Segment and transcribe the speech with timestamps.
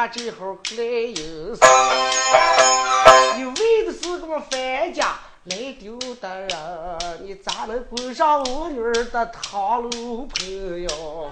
[0.00, 1.60] 也干下这行来有事？
[3.36, 6.48] 你为的是个么范家来丢的人，
[7.22, 11.30] 你咋能滚上我女儿的堂路朋友？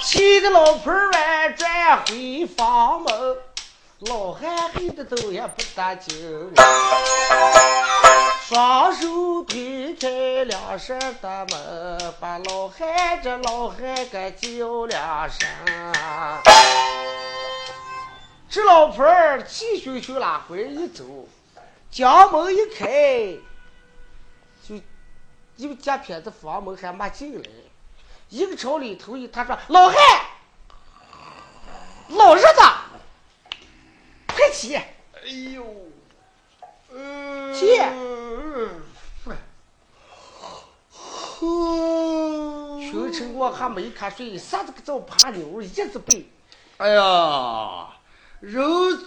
[0.00, 3.36] 气的老婆儿转回房门，
[4.06, 6.52] 老汉黑的走也不得劲，
[8.48, 15.48] 双手推开两扇大门，把老汉这老汉给叫两声。
[18.48, 21.04] 这老婆儿气咻咻拉回来一走，
[21.88, 23.36] 将门一开，
[24.66, 24.74] 就
[25.58, 27.48] 又夹片子房门还没进来。
[28.30, 29.96] 一个朝里头一，他说：“老汉，
[32.08, 32.62] 老日子，
[34.34, 34.74] 快起！
[34.74, 34.86] 哎
[35.54, 35.64] 呦，
[36.90, 37.66] 呃，起
[42.90, 46.30] 全程我还没看睡，啥子个早爬牛，一直背。
[46.78, 47.88] 哎呀，
[48.40, 48.62] 人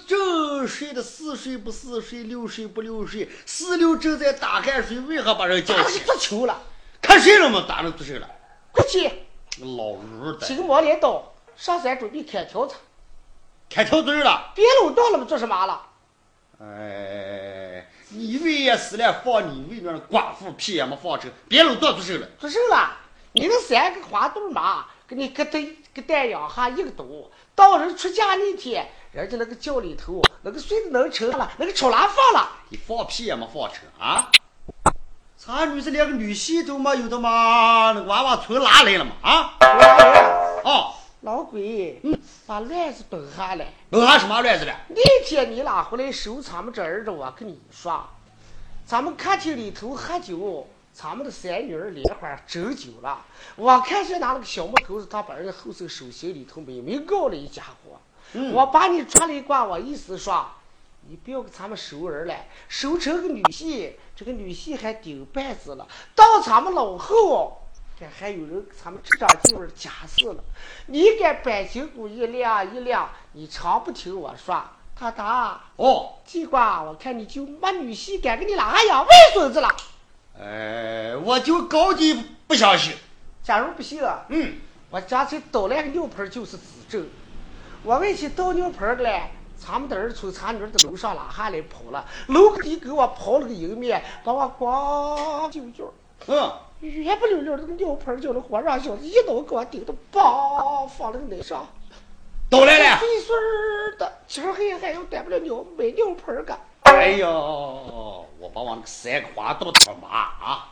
[0.07, 5.81] 正睡的似睡不似睡，六睡不六睡，四六正在打鼾睡，为何把人叫起？
[5.81, 6.61] 打了个足球了，
[7.01, 7.65] 看睡了吗？
[7.67, 8.29] 打了不睡了？
[8.71, 9.07] 快起！
[9.59, 12.75] 老日的，提个毛镰刀，上山准备砍条子。
[13.69, 14.51] 开条嘴了。
[14.55, 15.25] 别搂到了吗？
[15.27, 15.81] 做什么了？
[16.61, 22.27] 哎，你为也死了，放你为那寡妇屁也没放成，别搂到不是了。
[22.39, 22.97] 做甚了？
[23.33, 27.29] 你那三个花肚麻，给你个对个蛋养下一个多。
[27.53, 32.49] 到人出嫁那天，人家那个轿里头那个水子能成了，那个炒拉放了。
[32.69, 34.31] 你放屁也没放成啊？
[35.37, 37.91] 咱女是连个女婿都没有的吗？
[37.93, 39.11] 那个娃娃从哪来了嘛？
[39.21, 39.57] 啊？
[40.63, 40.93] 哦，
[41.25, 42.15] 老鬼，嗯，
[42.45, 43.73] 把乱子崩下来。
[43.89, 44.75] 崩下什么乱子了？
[44.89, 48.05] 那天你拉回来收咱们这儿子，我跟你说，
[48.85, 53.25] 咱们客厅里头喝酒，咱们的三女儿莲花整酒了。
[53.55, 57.99] 我看见拿了个小木头子，他把人家后手手心里头没没告了一家伙。
[58.33, 60.45] 嗯我把你抓来挂，我意思说，
[61.09, 62.35] 你不要给咱们收人了，
[62.67, 65.87] 收成个女婿，这个女婿还顶半子了。
[66.13, 67.64] 到咱们老后，
[67.97, 70.43] 这还有人给咱们这张劲儿假死了。
[70.87, 74.61] 你给板筋骨一亮一亮，你常不听我说，
[74.95, 75.59] 他他。
[75.77, 79.69] 哦，计划，我看你就没女婿敢跟你拉养外孙子了。
[80.37, 82.13] 哎，我就高低
[82.47, 82.93] 不相信。
[83.41, 84.55] 假如不信啊，嗯，
[84.89, 87.07] 我家去倒来个尿盆就是指证。
[87.83, 95.93] 我问去倒尿盆的嘞，咱们的儿从咱女儿的楼上拉下来跑了，楼底给我刨了个迎面，把我光揪揪，
[96.27, 96.51] 嗯，
[96.89, 101.67] 圆不溜溜的那个牛盆叫那火让小子一刀给我顶的，梆放了个那上。
[102.49, 102.99] 都来了。
[102.99, 106.57] 岁数儿的，今儿黑还要端不了尿买尿盆儿个。
[106.83, 107.27] 哎呦，
[108.39, 110.71] 我把我那个三个花都他妈啊！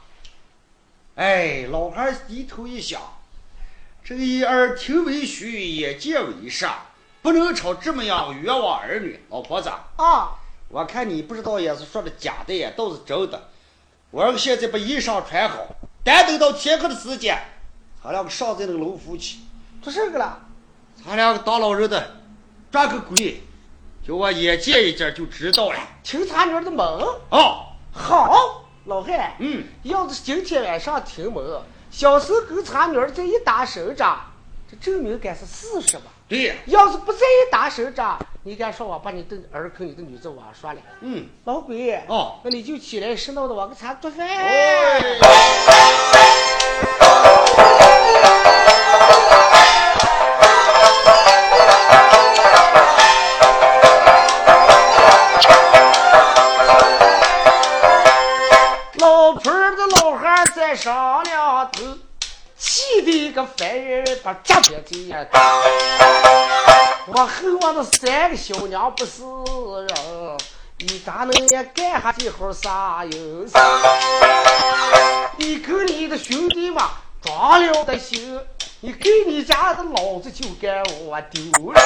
[1.16, 3.02] 哎，老汉儿低头一想，
[4.04, 6.68] 这个耳听为虚，眼见为实，
[7.24, 9.20] 不能朝这么样冤枉儿女。
[9.30, 10.36] 老婆子，啊，
[10.70, 13.50] 我看你不知道也是说的假的也，倒是真的。
[14.12, 15.66] 我儿现在把衣裳穿好，
[16.04, 17.42] 待等到天黑的时间，
[18.02, 19.40] 他两个上在那个楼府去，
[19.82, 20.40] 出事儿个了。
[21.06, 22.18] 他两个当老人的
[22.70, 23.42] 抓个鬼，
[24.06, 25.80] 叫我眼见一见就知道了。
[26.04, 26.86] 听他女儿的门。
[27.30, 34.20] 哦，好，老汉，嗯，要是今天晚上听门，小时候跟他女儿再一打手掌，
[34.70, 36.12] 这证明该是事实吧？
[36.28, 40.80] 对，要是不在意打手掌，你敢说我把你的儿跟你的女子我刷了？
[41.02, 44.28] 嗯，老鬼，哦那你就起来拾闹的我给咱做饭。
[44.28, 45.00] 哎
[58.96, 61.43] 老婆儿的老汉在上两头，气的
[63.14, 65.40] 一个烦人把这边这样打。
[67.06, 70.38] 我恨我那三个小娘不是人，
[70.80, 73.46] 你咋能也干下这号啥有？
[75.38, 76.84] 你跟你的兄弟们
[77.22, 78.40] 装了的心，
[78.80, 81.82] 你给你家的老子就该我丢了。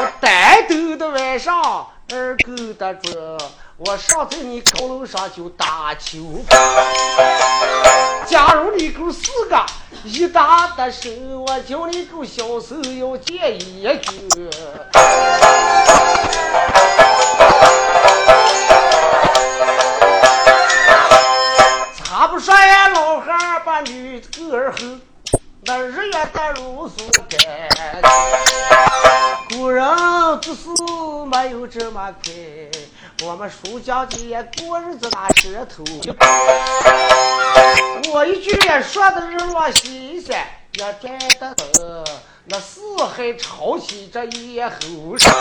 [0.00, 3.38] 我单独的晚上二狗的准，
[3.76, 6.42] 我上在你高楼上就打球。
[8.26, 9.66] 假如你够四个
[10.04, 11.10] 一打的手，
[11.46, 14.50] 我叫你够小手要见一句。
[22.02, 22.88] 咋不说呀？
[22.88, 24.78] 老汉把女子个儿后，
[25.60, 26.94] 那日月的如素
[27.28, 27.38] 干。
[29.50, 29.82] 古人
[30.42, 30.68] 做事
[31.26, 32.32] 没有这么快，
[33.26, 35.82] 我们书教界过日子那舌头。
[38.12, 38.52] 我一句
[38.82, 40.46] 说的日落西山，
[40.78, 41.64] 要转得走，
[42.44, 45.34] 那四海潮起这咽喉上，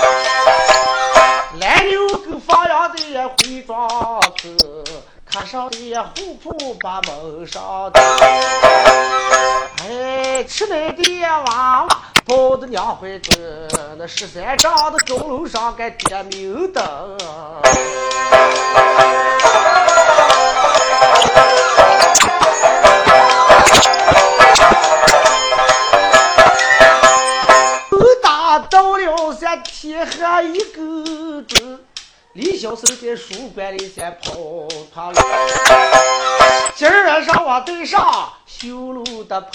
[1.59, 4.83] 蓝牛跟放羊的也回庄子。
[5.29, 7.99] 看上的虎扑把门上的，
[9.83, 11.87] 哎，吃奶的娃娃
[12.25, 13.35] 抱着娘怀中，
[13.97, 16.83] 那十三丈的钟楼上该点明灯。
[27.91, 31.83] 都打到了三天黑一个子。
[32.37, 34.31] 李小生在书馆里在跑
[34.93, 35.15] 他了，
[36.75, 39.51] 今儿晚上我对上修路的坡，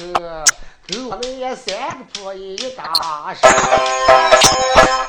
[0.89, 3.53] 跟我们也三个坡一大山，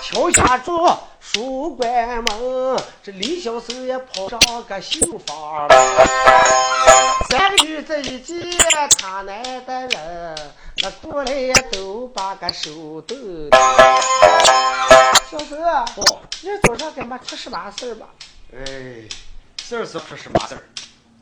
[0.04, 0.88] 敲下住
[1.20, 5.68] 书馆门，这李小生也跑上个绣房
[7.28, 8.40] 三个女子一见
[9.00, 10.54] 他来的人，
[10.84, 11.34] 那过来
[11.72, 13.16] 都把个手抖。
[15.34, 18.06] 小子，哦，你早上干嘛出什么事儿吧？
[18.56, 18.62] 哎，
[19.64, 20.62] 事儿是出什么事儿？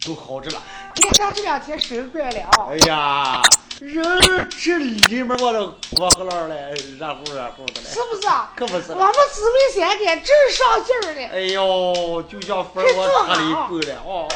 [0.06, 0.62] 都好着了。
[0.96, 2.50] 你看这两天收惯了。
[2.70, 3.42] 哎呀，
[3.80, 4.04] 人
[4.62, 5.68] 这里面我都
[5.98, 7.88] 火火辣嘞，热乎热乎的嘞。
[7.88, 8.52] 是不是啊？
[8.54, 8.92] 可不是。
[8.92, 11.30] 我们姊妹三个真上劲儿呢。
[11.32, 14.28] 哎呦，就像粉我喝里够了哦。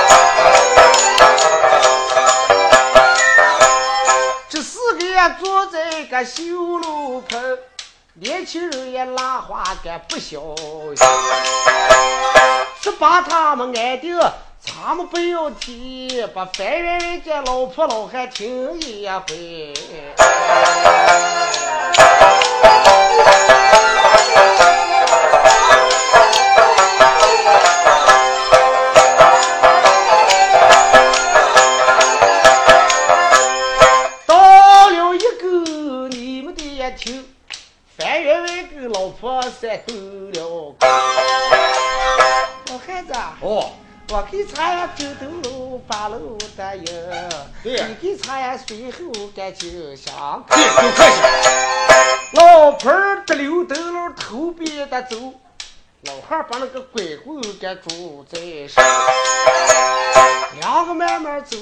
[5.30, 7.58] 坐在个修路棚。
[8.18, 10.40] 年轻人也拉话干不小
[10.96, 11.06] 心，
[12.80, 14.18] 是把他们安定，
[14.58, 19.74] 咱们不要提，把凡人人家老婆老汉听一回。
[39.84, 39.94] 婆
[40.32, 40.86] 在斗了，
[42.68, 43.70] 老汉子哦，
[44.10, 46.84] 我给茶呀走走路八路的哟，
[47.62, 48.98] 对你给茶呀随后
[49.34, 51.20] 干就香，对，不客气。
[52.32, 55.16] 老婆儿的溜头路头边的走，
[56.02, 58.38] 老汉把那个拐棍给拄在
[58.68, 58.80] 手，
[60.60, 61.56] 两个慢慢走，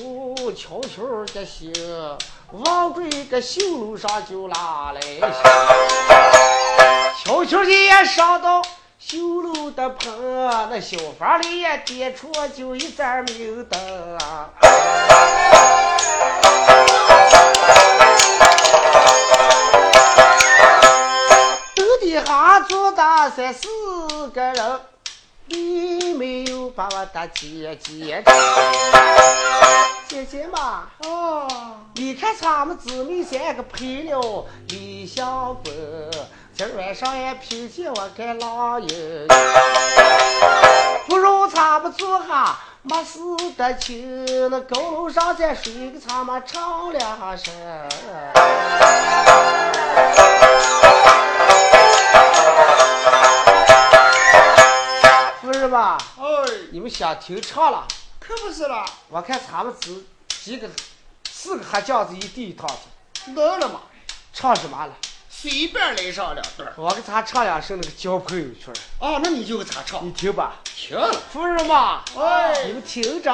[0.53, 1.73] 悄悄的行。
[2.53, 5.01] 往这个修路上就拉来
[7.23, 8.61] 悄悄的也上到
[8.99, 10.11] 修路的棚，
[10.69, 14.19] 那小房里也点出就一盏明灯。
[21.75, 24.81] 灯底下坐的三四个人。
[25.47, 28.25] 你没有把我的姐姐
[30.09, 30.85] 姐姐嘛？
[31.05, 31.47] 哦，
[31.97, 35.71] 你看咱们姊妹三个配了李小波，
[36.57, 38.87] 今晚上也拼见我个老友，
[41.09, 43.19] 不如咱们坐下没事
[43.57, 47.53] 的情，那高楼上再睡个咱们唱两声。
[55.53, 55.99] 是吧？
[56.21, 56.25] 哎，
[56.71, 57.85] 你们想听唱了？
[58.21, 58.87] 可不是了。
[59.09, 60.71] 我看咱们几几个
[61.29, 63.81] 四个黑将子一地一趟子，能了吗？
[64.33, 64.93] 唱什么了？
[65.45, 66.73] 随便来上两段。
[66.75, 68.75] 我给他唱两首那个交朋友曲儿。
[68.99, 70.03] 哦，那你就给他唱。
[70.03, 70.55] 你听吧。
[70.65, 70.99] 听。
[71.31, 73.31] 夫人嘛，哎，你们听着。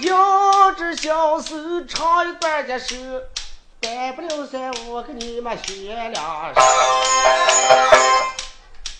[0.00, 1.54] 要这小手
[1.86, 2.96] 唱一段的手。
[3.80, 6.64] 大不了噻，我给你们学两声。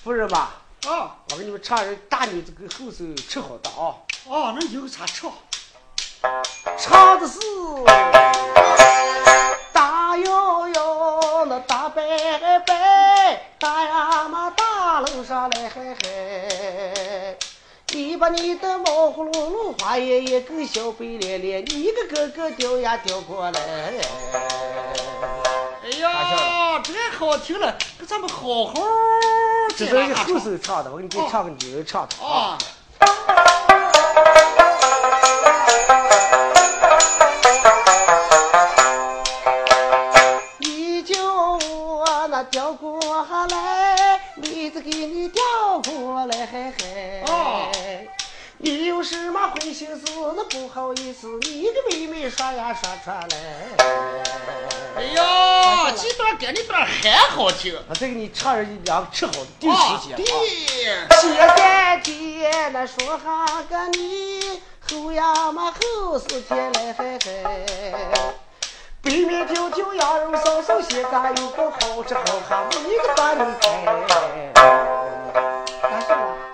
[0.05, 0.51] 夫人嘛，
[0.87, 3.97] 啊，我给你们唱人大女子跟后手吃好的啊。
[4.27, 5.33] 哦，那有啥唱？
[6.77, 7.39] 唱的是
[9.73, 12.03] 大摇摇，那大摆
[12.67, 17.37] 摆，大呀嘛大楼上来嗨嗨。
[17.93, 23.61] 你把你的毛葫芦芦花爷爷跟小白脸脸，你一个个个叼呀叼过来。
[25.83, 28.75] 哎呀，这好听了，给咱们好好。
[29.75, 32.59] 这是一后手唱的，我给你给唱个女人唱的啊。
[33.01, 33.70] 你
[42.51, 45.43] 叫我那叼过来，妹子给你调
[45.73, 45.83] 过。
[45.83, 48.09] 说来嗨嗨。
[48.63, 50.05] 你有什么坏心思？
[50.37, 53.27] 那不好意思，你给妹妹说呀说出来。
[54.97, 57.75] 哎呀，这段跟那段还好听。
[57.89, 60.19] 我再给你唱上一两个吃好的第十节啊。
[61.21, 68.40] 谢三天那说哈个你后呀嘛后四天来嗨嗨。
[69.03, 73.67] 北面条条羊肉臊臊西干有个好吃好喝每个大门开。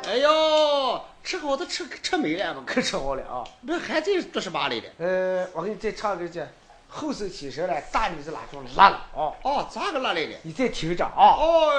[0.09, 1.01] 哎呦。
[1.25, 3.43] 吃好的吃吃没了，可吃好了啊！
[3.63, 4.87] 那还在做什么来的？
[4.99, 6.49] 呃，我给你再唱个这
[6.89, 9.35] 后生起身来，大女子拉住拉了啊！
[9.43, 10.39] 哦，咋个拉来的？
[10.43, 11.11] 你再听着啊！
[11.17, 11.73] 哦，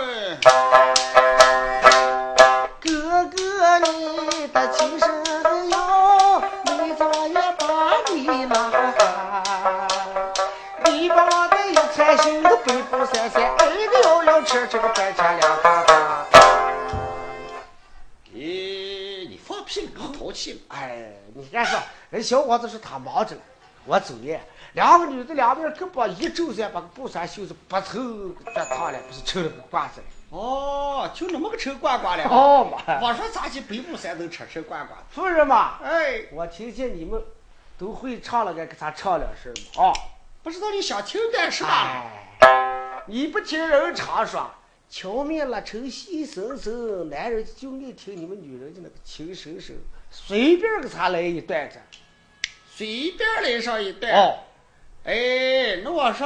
[2.81, 5.24] 哥哥你的亲生
[12.67, 16.27] 背负三三，挨个要要吃这个半钱两块块。
[19.65, 21.77] 屁不淘气哎，你看说，
[22.09, 23.41] 人小伙子说他忙着了，
[23.83, 24.39] 我走了。
[24.71, 28.00] 两个女的两边胳膊一皱三，把个布衫袖子把头
[28.55, 30.07] 这烫了，不是抽了个褂子了。
[30.29, 32.24] 哦，就那么个抽褂褂了。
[32.29, 33.01] 哦妈！
[33.01, 34.88] 我说咋去北部山都吃抽褂褂？
[35.09, 37.21] 夫人嘛，哎，我听见你们
[37.77, 39.83] 都会唱了，该给他唱两声嘛。
[39.83, 39.93] 啊，
[40.41, 41.69] 不知道你想听干什么？
[43.07, 44.51] 你不听人常说。
[44.89, 49.75] 桥面了成细声声，男人就爱听你们女人的那个情声声，
[50.09, 51.77] 随便给他来一段子，
[52.73, 54.13] 随便来上一段。
[54.13, 54.39] 哦，
[55.03, 56.25] 哎，那我说，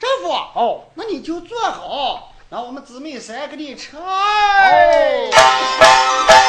[0.00, 4.00] 丈夫，哦，那你就坐好，让我们姊妹三个你唱。
[5.30, 6.43] 干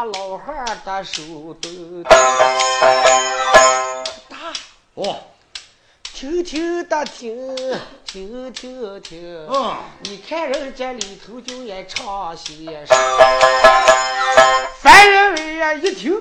[0.00, 1.22] 把老汉的手
[1.60, 1.68] 抖
[2.08, 2.08] 抖。”
[4.30, 4.36] 打
[4.94, 5.18] 哦，
[6.04, 7.54] 听听的听，
[8.06, 9.46] 听听听。
[9.46, 12.96] 嗯，你看人家里头就爱唱些啥
[14.78, 16.18] 凡人为呀一听，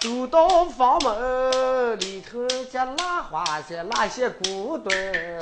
[0.00, 5.38] 走到房门里头，人家拉花些拉些鼓墩。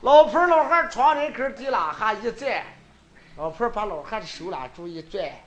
[0.00, 2.64] 老婆老汉床那根地拉哈一站，
[3.36, 5.42] 老婆把老汉的手拉住一拽，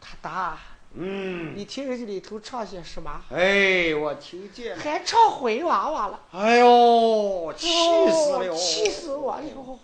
[0.00, 0.56] 他打。
[0.96, 3.10] 嗯，你听人家里头唱些什么？
[3.30, 4.80] 哎，我听见了。
[4.80, 6.20] 还唱灰娃娃了。
[6.30, 7.68] 哎呦，气
[8.08, 8.52] 死了！
[8.52, 9.78] 哦气死我了！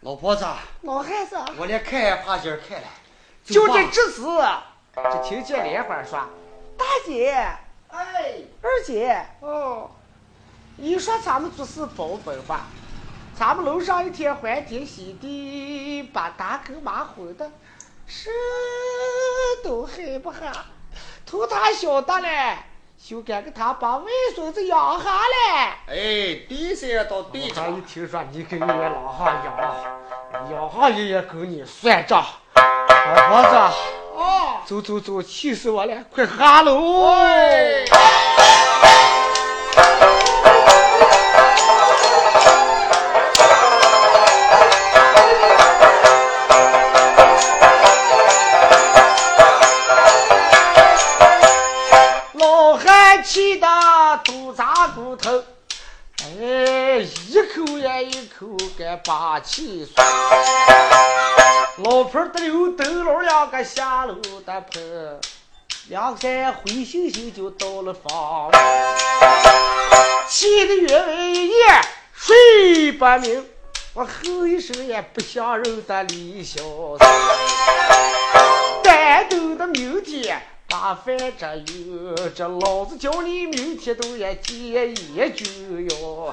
[0.00, 0.44] 老婆子，
[0.82, 2.88] 老汉子，我连看也怕劲儿看了。
[3.44, 4.22] 就在这时，
[4.94, 6.18] 只听见莲花说
[6.76, 7.30] ：“大姐，
[7.88, 9.88] 哎，二姐，哦，
[10.78, 12.66] 你说咱们做事保本吧？
[13.36, 17.50] 咱们楼上一天欢天喜地把大狗妈哄的，
[18.06, 18.30] 谁
[19.64, 20.52] 都害不下。
[21.26, 22.56] 图他晓得嘞，
[22.96, 24.04] 就该给他把外
[24.36, 25.78] 孙子养下来。
[25.88, 27.80] 哎，对噻，到对他一。
[27.80, 32.24] 听说你给你老汉养，养下爷爷跟你算账，
[32.54, 32.62] 老
[33.28, 33.56] 婆子，
[34.14, 37.08] 哦，走走走，气死我了，快下楼！
[37.08, 37.84] 哎，
[58.44, 60.06] 口该把气酸。
[61.78, 64.14] 老婆的溜灯笼两个下楼
[64.46, 64.68] 的跑，
[65.88, 68.60] 两个人灰猩猩就到了房门，
[70.28, 71.80] 气得岳为一夜
[72.14, 73.44] 睡不明。
[73.94, 76.60] 我吼一声也不像人的李小
[76.98, 77.08] 三，
[78.82, 80.40] 但等到明天
[80.76, 86.32] 把饭这有，这老子叫你明天都要接一句哟。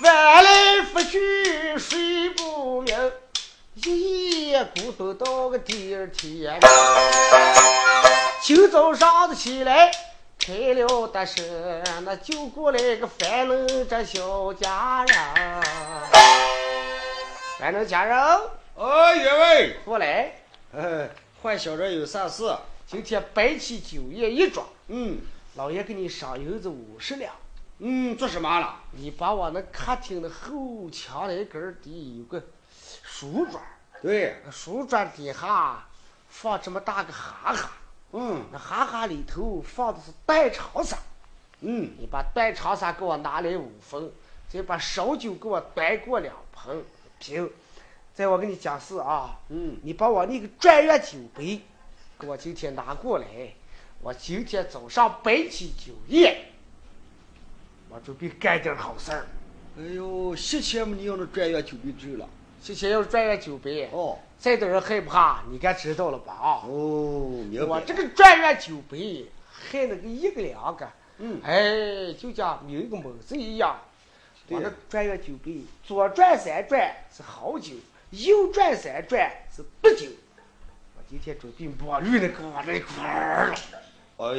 [0.00, 3.12] 翻来覆去睡不明，
[3.74, 6.58] 一夜咕咚到个第二天。
[8.42, 9.90] 清早上子起来，
[10.40, 15.62] 开了的是那就过来个烦人这小家人。
[17.58, 18.18] 烦人家人，
[18.74, 20.32] 哎，岳位，过来，
[20.74, 21.10] 哎，
[21.42, 22.50] 坏小人有啥事？
[22.86, 25.18] 今天摆起酒宴一桌，嗯
[25.56, 27.34] 老爷给你赏银子五十两。
[27.78, 28.76] 嗯，做什么了？
[28.92, 32.42] 你把我那客厅的后墙那根儿底有个
[33.02, 33.60] 书桌，
[34.00, 35.86] 对，那书桌底下
[36.30, 37.72] 放这么大个哈哈，
[38.12, 40.98] 嗯那哈哈里头放的是断肠散。
[41.60, 44.10] 嗯，你把断肠散给我拿来五分，
[44.48, 46.82] 再把烧酒给我端过两盆
[47.18, 47.50] 瓶。
[48.14, 51.60] 再我跟你讲事啊，嗯你把我那个转月酒杯
[52.18, 53.26] 给我今天拿过来，
[54.00, 56.46] 我今天早上摆起酒宴，
[57.88, 59.26] 我准备干点好事儿。
[59.78, 62.28] 哎呦，谢钱没你用那专业酒杯酒了。
[62.62, 66.32] 之前要转月酒杯，哦再多人害怕，你该知道了吧？
[66.32, 67.66] 啊，哦，明白。
[67.66, 73.78] 我这个转月酒杯害那个一个两个，嗯哎，就像有一个猛子一样。
[74.48, 77.74] 对我这转月酒杯，左转三转是好酒，
[78.12, 80.06] 右转三转是毒酒。
[80.96, 83.54] 我今天准备抹绿那个往这一块儿了。
[84.16, 84.38] 哎，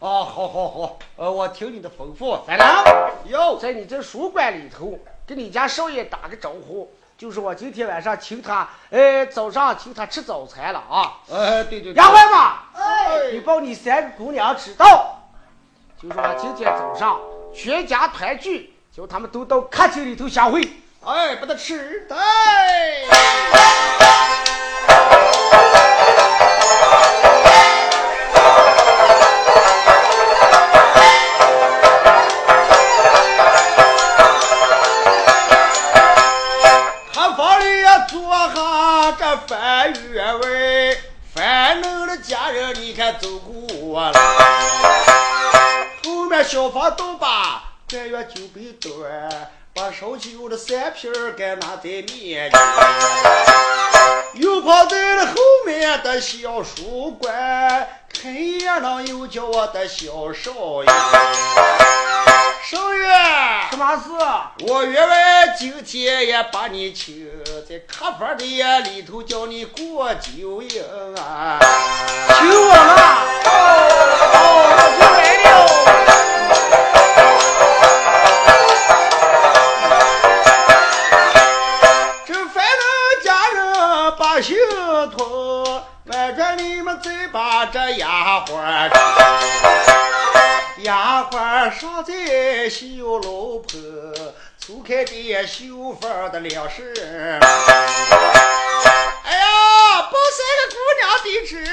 [0.00, 2.44] 啊，好好好，呃，我听你的吩咐。
[2.46, 2.82] 三郎
[3.28, 11.14] 哟，在你这书馆里头，跟你家少爷打个招呼，就是我今天晚上请他，哎，早上请他吃早餐了啊。
[11.32, 11.94] 哎，对对对。
[11.94, 15.22] 丫鬟嘛，哎你报你三个姑娘知道，
[16.00, 17.18] 就是我今天早上
[17.54, 20.60] 全家团聚，叫他们都到客厅里头相会。
[21.04, 22.16] 哎，不得吃的。
[39.86, 40.48] 这范员外，
[41.32, 44.20] 烦恼的家人你看走过来，
[46.04, 52.52] 后面小房都把这月酒杯端，把烧酒的三瓶儿该拿在面前，
[54.34, 60.90] 又跑在了后面的小书馆，看热闹又叫我的小少爷。
[62.68, 63.06] 少爷，
[63.70, 64.10] 什么事？
[64.66, 67.14] 我员外今天也把你请
[67.68, 70.82] 在客房的夜里头，叫你过酒瘾
[71.16, 71.60] 啊！
[72.26, 73.22] 请我了。
[73.44, 73.54] 哦，
[74.74, 75.46] 我就来了。
[82.26, 82.82] 这烦人
[83.22, 83.62] 家人
[84.18, 84.56] 把心
[85.16, 88.90] 托，外传你们再把这丫鬟。
[90.86, 93.76] 丫鬟尚在绣楼婆，
[94.56, 96.94] 粗开的绣房的粮食。
[99.24, 101.64] 哎呀，报三个姑娘地址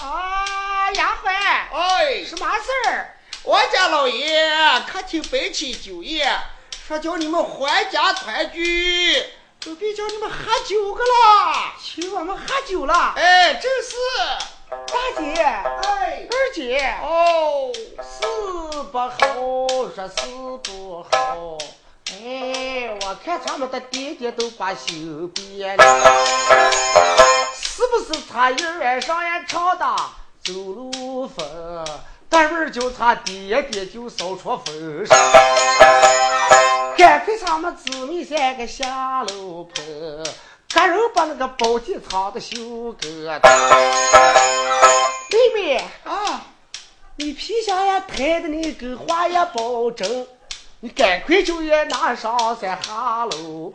[0.00, 1.26] 啊，丫鬟，
[1.72, 3.16] 哎，什么事儿？
[3.42, 4.48] 我家老爷
[4.86, 6.38] 客厅摆起酒宴，
[6.86, 9.20] 说叫你们欢家团聚，
[9.58, 13.14] 准备叫你们喝酒个啦，请我们喝酒了。
[13.16, 13.96] 哎，正是。
[15.00, 19.16] 大姐，哎，二姐，哦，是不好，
[19.94, 20.12] 说是
[20.62, 21.56] 不好。
[22.12, 25.82] 哎，我看他们的爹爹都把心变了，
[27.54, 29.96] 是不是他一晚上也唱的
[30.44, 31.46] 走路风，
[32.28, 35.16] 等会儿就他爹爹就扫出风声。
[36.98, 39.82] 赶快他们姊妹三个下楼坡。
[40.72, 43.08] 赶人把那个包地藏的修个
[45.30, 46.46] 妹妹啊，
[47.16, 50.26] 你皮箱也抬的那个花也保证，
[50.78, 53.72] 你赶快就也拿上三哈喽。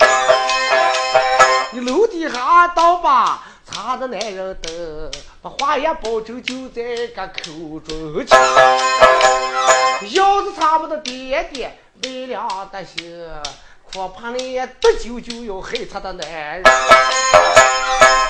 [1.72, 8.40] 你楼底下倒把藏的男人灯，把花也保证就在个口中间。
[10.12, 13.30] 要是他们的爹爹为了的心。
[13.98, 16.64] 我怕你多久就要害他的男人。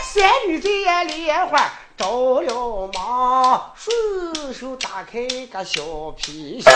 [0.04, 5.82] 三女在眼莲花着了忙，顺手打开个小
[6.16, 6.72] 皮箱，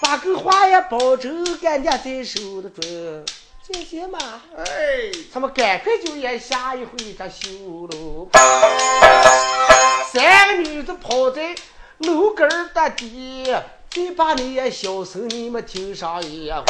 [0.00, 1.28] 把个花也包着，
[1.60, 3.26] 干家在手的准。
[3.70, 4.18] 姐姐嘛，
[4.56, 4.64] 哎，
[5.32, 8.28] 咱们赶快就也下一回这修楼。
[10.10, 11.54] 三个女子跑在
[11.98, 13.54] 楼根儿的地。
[13.92, 16.64] 再把你也小声，你们听上一回。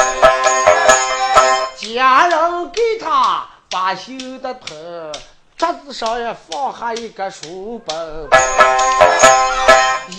[1.77, 4.75] 家人给他把绣的头，
[5.55, 8.27] 桌子上也放下一个书本，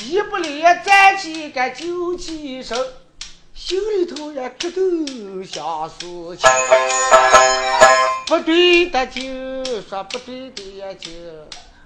[0.04, 2.78] 一不连站起个就起身，
[3.52, 6.48] 心里头也咯噔想事情。
[8.28, 9.20] 不对的就
[9.88, 11.10] 说不对的也就。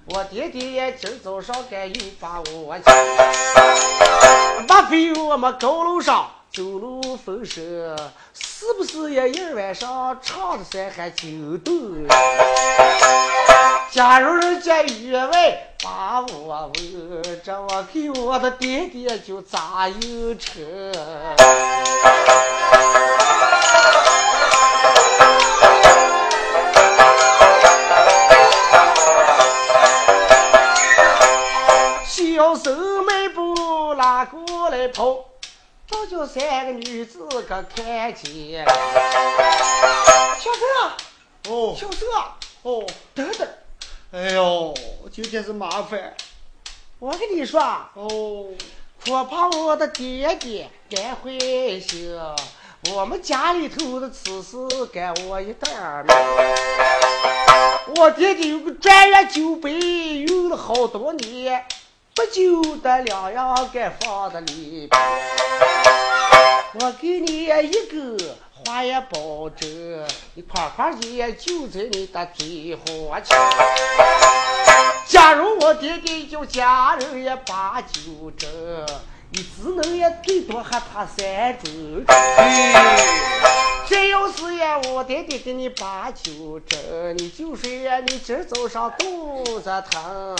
[0.09, 2.95] 我爹爹今早上该又把我请，
[4.69, 7.65] 莫非我们高楼上走路风声，
[8.33, 11.27] 是不是也一晚上唱的山海酒
[11.65, 12.07] 动？
[13.91, 20.63] 假如人家员外把我问，这我给我的爹爹就咋应承？
[34.97, 35.25] 过来跑，
[35.87, 38.65] 早叫三个女子可看见。
[38.65, 40.51] 小
[41.45, 42.07] 周，哦，小周，
[42.63, 43.47] 哦，等等，
[44.13, 44.75] 哎呦，
[45.13, 46.15] 今天是麻烦。
[46.99, 47.61] 我跟你说，
[47.93, 48.47] 哦，
[49.09, 51.31] 我怕我的爹爹干坏
[51.79, 52.19] 心，
[52.95, 54.57] 我们家里头的此事
[54.87, 56.15] 干我一点儿没。
[57.97, 61.65] 我爹爹有个专业酒杯，用了好多年。
[62.17, 65.03] 不就得两样该放的里边，
[66.81, 68.17] 我给你一个
[68.55, 69.69] 花也保证，
[70.33, 73.35] 你快快的就在你的最后去。
[75.07, 78.01] 假如我爹爹叫家人也把酒
[78.39, 78.49] 斟，
[79.33, 82.03] 你只能也最多喝他三盅。
[83.87, 86.33] 真要是呀，我爹爹给你把酒
[86.67, 90.35] 斟，你就说呀，你今早上肚子疼。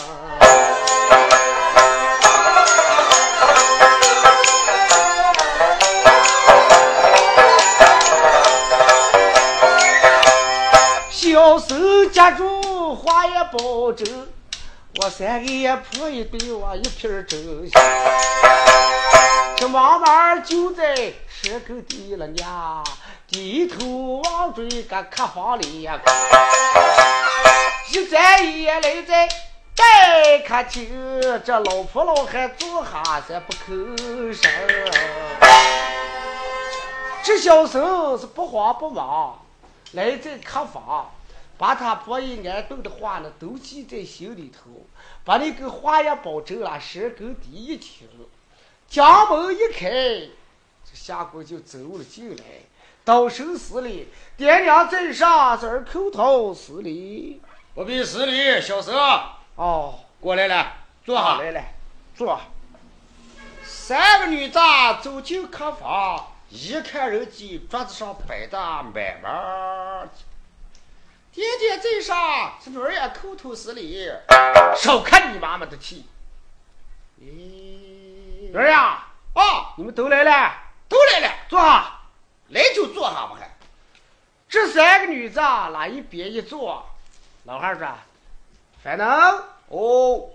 [11.57, 14.29] 小手夹住花也保证，
[15.01, 17.83] 我三个也破一对我一瓶真香。
[19.57, 20.95] 这妈妈就在
[21.27, 22.85] 石沟底了呀，
[23.27, 25.99] 低头望着一个客房里呀，
[27.91, 29.27] 一站一来在。
[29.75, 34.51] 待客厅，这老婆老汉坐下咱不吭声。
[37.23, 39.39] 这小生是不慌不忙，
[39.93, 41.11] 来在客房，
[41.59, 44.87] 把他伯一安顿的话呢都记在心里头，
[45.25, 48.09] 把那个话也保证了，舌根第一听。
[48.89, 49.89] 家门一开，
[50.85, 52.45] 这下官就走了进来，
[53.05, 57.41] 道声施礼，爹娘在上，这儿叩头施礼。
[57.75, 58.93] 不必施礼，小蛇。
[59.57, 60.73] 哦，过来了，
[61.05, 61.39] 坐下。
[61.39, 61.63] 来了，
[62.15, 62.41] 坐。
[63.65, 64.59] 三个女子
[65.03, 70.09] 走进客房，一看人家桌子上摆的满满。
[71.37, 74.11] 爹爹在上，这女儿也叩头施礼。
[74.75, 76.07] 少看你妈妈的气！
[77.21, 80.55] 咦，女儿呀，啊，你们都来了，
[80.89, 81.93] 都来了，坐下。
[82.49, 83.55] 来就坐下吧，还。
[84.49, 86.87] 这三个女子啊，哪一边一坐。
[87.45, 87.87] 老汉说
[88.83, 90.31] ：“范能，哦，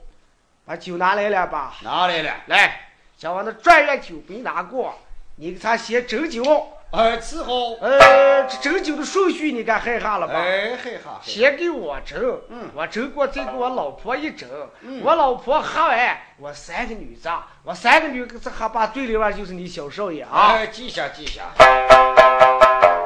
[0.65, 1.77] 把酒拿来了吧？
[1.81, 4.93] 拿来了，来，将我那转院酒杯拿过，
[5.37, 6.43] 你给他先斟酒。
[6.91, 7.77] 哎，伺候。
[7.77, 10.33] 呃，这斟酒的顺序你该害怕了吧？
[10.33, 11.19] 哎，害下。
[11.21, 14.45] 先给我斟，嗯，我斟过，再给我老婆一斟，
[14.81, 17.29] 嗯，我老婆喝完，我三个女子，
[17.63, 20.53] 我三个女子喝把对里边就是你小少爷啊。
[20.53, 21.53] 哎，记下记下。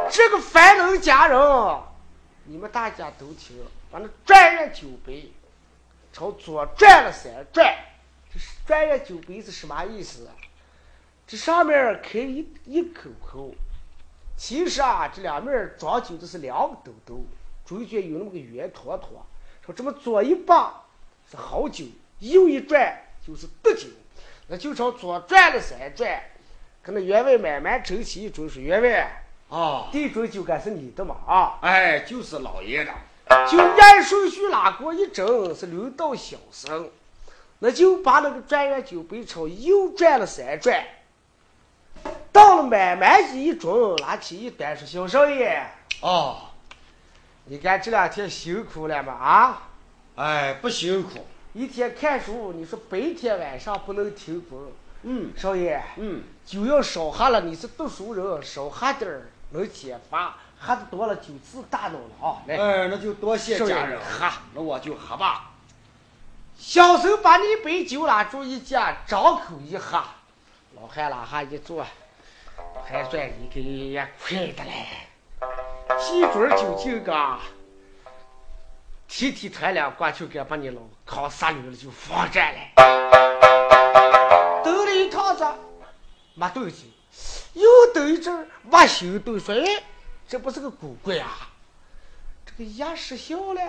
[0.09, 1.39] 这个凡能家人，
[2.45, 3.55] 你们大家都听。
[3.91, 5.31] 把那转月酒杯
[6.11, 7.73] 朝左转了三转，
[8.33, 10.27] 这转月酒杯是什么意思？
[11.27, 13.55] 这上面开一一口口，
[14.37, 17.25] 其实啊，这两面装酒的是两个兜兜，
[17.65, 19.25] 中间有那么个圆坨坨。
[19.65, 20.83] 说这么左一棒
[21.29, 21.85] 是好酒，
[22.19, 23.87] 右一转就是得酒。
[24.47, 26.21] 那就朝左转了三转，
[26.83, 31.57] 可能员外慢慢整齐一准是员外啊，这盅酒该是你的嘛啊！
[31.61, 32.91] 哎，就是老爷的。
[33.49, 36.91] 就按顺序拉过一整，是轮到小生，
[37.57, 40.85] 那就把那个转院酒杯朝右转了三转，
[42.31, 45.61] 到了满满一盅，拿起一端说：“小少爷，
[46.01, 46.49] 哦，
[47.45, 49.13] 你看这两天辛苦了吗？
[49.13, 49.61] 啊？
[50.15, 54.71] 哎，不辛苦，一天看书，你说白天晚上不能停工。
[55.03, 62.41] 嗯，少爷，嗯，酒要少喝了，你是读书人，少喝点儿能解乏。”喝的多了就自大脑了啊！
[62.47, 65.51] 来，哎，那就多谢家人喝，那我就喝吧。
[66.57, 70.01] 小生把你杯酒拉住一架，张口一喝，
[70.75, 71.85] 老汉拉下一坐，
[72.85, 74.87] 还算你给快的嘞。
[75.97, 77.39] 鸡嘴酒劲个，
[79.07, 82.57] 提提团两过去，该把你老扛杀驴了就放这了。
[84.63, 85.45] 兜了一趟子，
[86.33, 86.91] 没动静，
[87.53, 89.83] 又等一阵，没行动，说哎。
[90.27, 91.51] 这不是个古怪啊！
[92.47, 93.61] 这个牙失效了，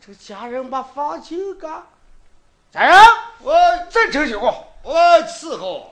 [0.00, 1.82] 这个家人把放酒个，
[2.72, 3.04] 咋样，
[3.38, 3.54] 我
[3.88, 4.40] 再斟酒，
[4.84, 5.90] 我伺候。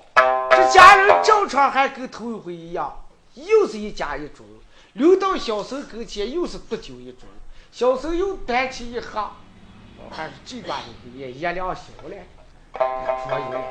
[0.50, 4.44] 这家人正常还跟头一回一样，又是一家一桌，
[4.92, 7.24] 留到小生跟前又是独酒一盅，
[7.72, 9.30] 小生又端起一喝，
[10.10, 10.84] 还是这把的
[11.16, 12.14] 也也亮小了，
[12.74, 13.64] 桌有了，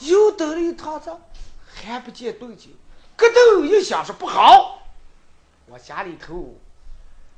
[0.00, 1.16] 又等了一趟子，
[1.74, 2.76] 还不见动静。
[3.16, 4.82] 咯噔一响，说不好！
[5.66, 6.54] 我家里头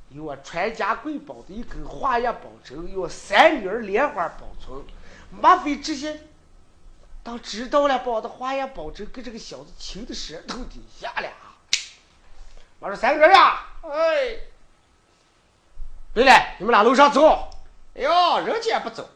[0.09, 4.83] 有我传家贵宝的一根化验宝针，有三女儿莲花保存。
[5.29, 6.21] 莫非这些
[7.23, 11.29] 当知道了，把我的化验宝针跟这个小子擒到舌头底下了？
[12.79, 14.37] 我说三个人呀，哎，
[16.13, 17.49] 对了，你们俩楼上走。
[17.95, 19.09] 哎呦，人家不走，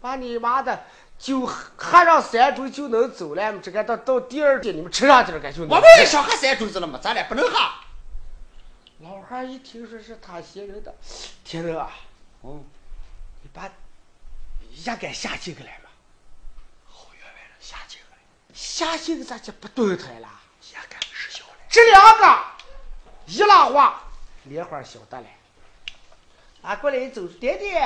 [0.00, 0.84] 把你妈的！
[1.18, 5.68] 就喝上三盅就能走了，这个到到第二天你们吃上点儿就能。
[5.68, 7.56] 我们也想喝三盅子了嘛，咱俩不能喝。
[9.00, 10.94] 老汉一听说是他先人的，
[11.44, 11.90] 天德啊，
[12.44, 12.64] 嗯，
[13.42, 13.68] 你把
[14.84, 15.90] 也该下井来吧。
[16.86, 18.16] 好员外了，下井来。
[18.54, 20.28] 下井咱就不动弹了，
[20.72, 21.54] 也该失效了。
[21.68, 22.44] 这两个
[23.26, 24.04] 一拉话，
[24.44, 25.26] 莲花晓得了。
[26.62, 27.78] 拿过来走，爹爹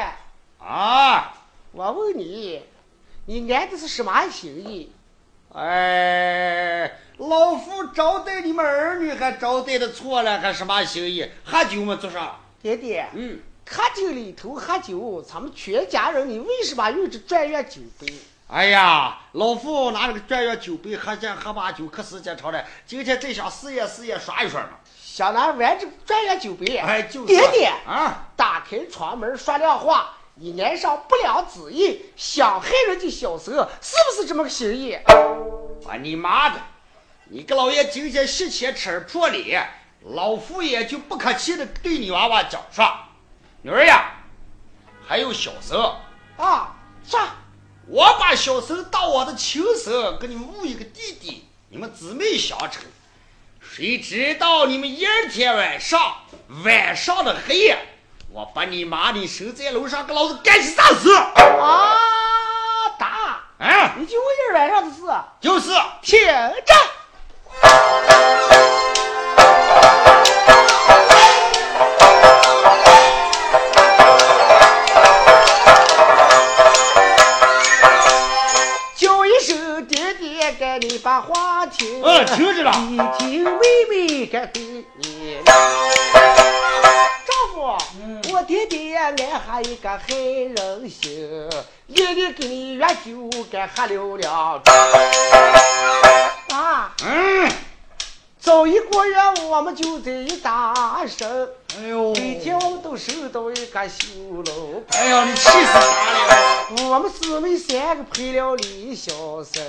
[0.59, 1.35] 啊，
[1.72, 2.64] 我问你。
[3.26, 4.92] 你安的是什么心意？
[5.55, 11.31] 哎，老夫招待你们儿女，还招待的错了，还什么心意？
[11.44, 12.40] 喝酒嘛，做啥？
[12.61, 18.12] 爹爹，嗯，喝酒里头喝酒，咱们全家人，你为什么用这转院酒杯？
[18.48, 24.70] 哎呀，老夫拿这个转院酒杯喝下喝把酒，可时间长了，今天真想试验试验耍一耍嘛。
[25.03, 26.77] 想拿玩这转院酒杯？
[26.77, 27.27] 哎，就是。
[27.27, 30.16] 爹爹啊，打开窗门说亮话。
[30.35, 34.94] 你脸上不良旨意，想害人家小蛇，是不是这么个心意？
[34.94, 36.57] 啊你妈的！
[37.29, 39.68] 你个老爷今天洗钱吃破脸，
[40.01, 42.90] 老夫也就不客气的对你娃娃讲说：
[43.64, 44.11] 女儿呀，
[45.07, 45.81] 还有小生
[46.37, 46.75] 啊，
[47.09, 47.20] 说，
[47.87, 52.83] 我把小生当我的亲生，给你们误一个弟弟，你们姊妹相称。
[53.61, 56.16] 谁知道你们一天晚上
[56.64, 57.79] 晚上的黑夜。
[58.33, 61.12] 我把你妈的守在楼上，给老子干起啥事？
[61.14, 61.96] 啊！
[62.98, 63.44] 打！
[63.59, 65.03] 啊，你就我今儿晚上的事，
[65.40, 65.70] 就是
[66.03, 66.75] 听着。
[81.22, 82.02] 该你把话听。
[82.02, 82.72] 嗯，听着了。
[82.72, 84.62] 一听妹妹该对
[84.98, 85.38] 你。
[85.44, 87.78] 丈夫，
[88.32, 91.48] 我爹爹爱还一个害人心，
[91.87, 94.72] 夜里给你约酒该喝了两盅。
[96.54, 97.50] 啊，嗯，
[98.42, 99.16] 早一个月
[99.48, 106.90] 我们就得一大声，哎呦，每天我们都收到一个修楼哎呀，你气死啥了？
[106.90, 109.12] 我们姊妹三个陪了李小
[109.44, 109.62] 生，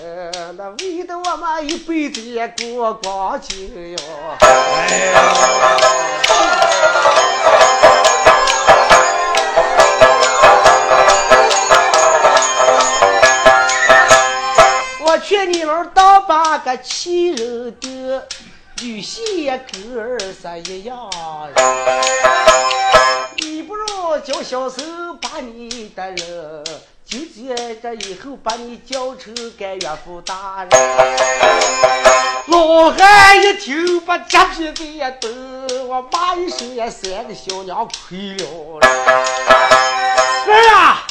[0.57, 3.97] 那为的我们一辈子也过光景哟。
[4.41, 5.21] 哎呀，
[15.05, 18.27] 我劝你们当把个气人的，
[18.83, 21.09] 女婿也跟儿仨一样。
[23.37, 23.87] 你不如
[24.25, 24.83] 叫小手
[25.21, 26.65] 把你的人，
[27.05, 30.71] 就接这以后把你叫成干岳父大人。
[32.47, 35.29] 老汉一听把夹皮子也抖，
[35.87, 38.79] 我骂一声也三个小娘亏了。
[40.45, 41.07] 儿啊，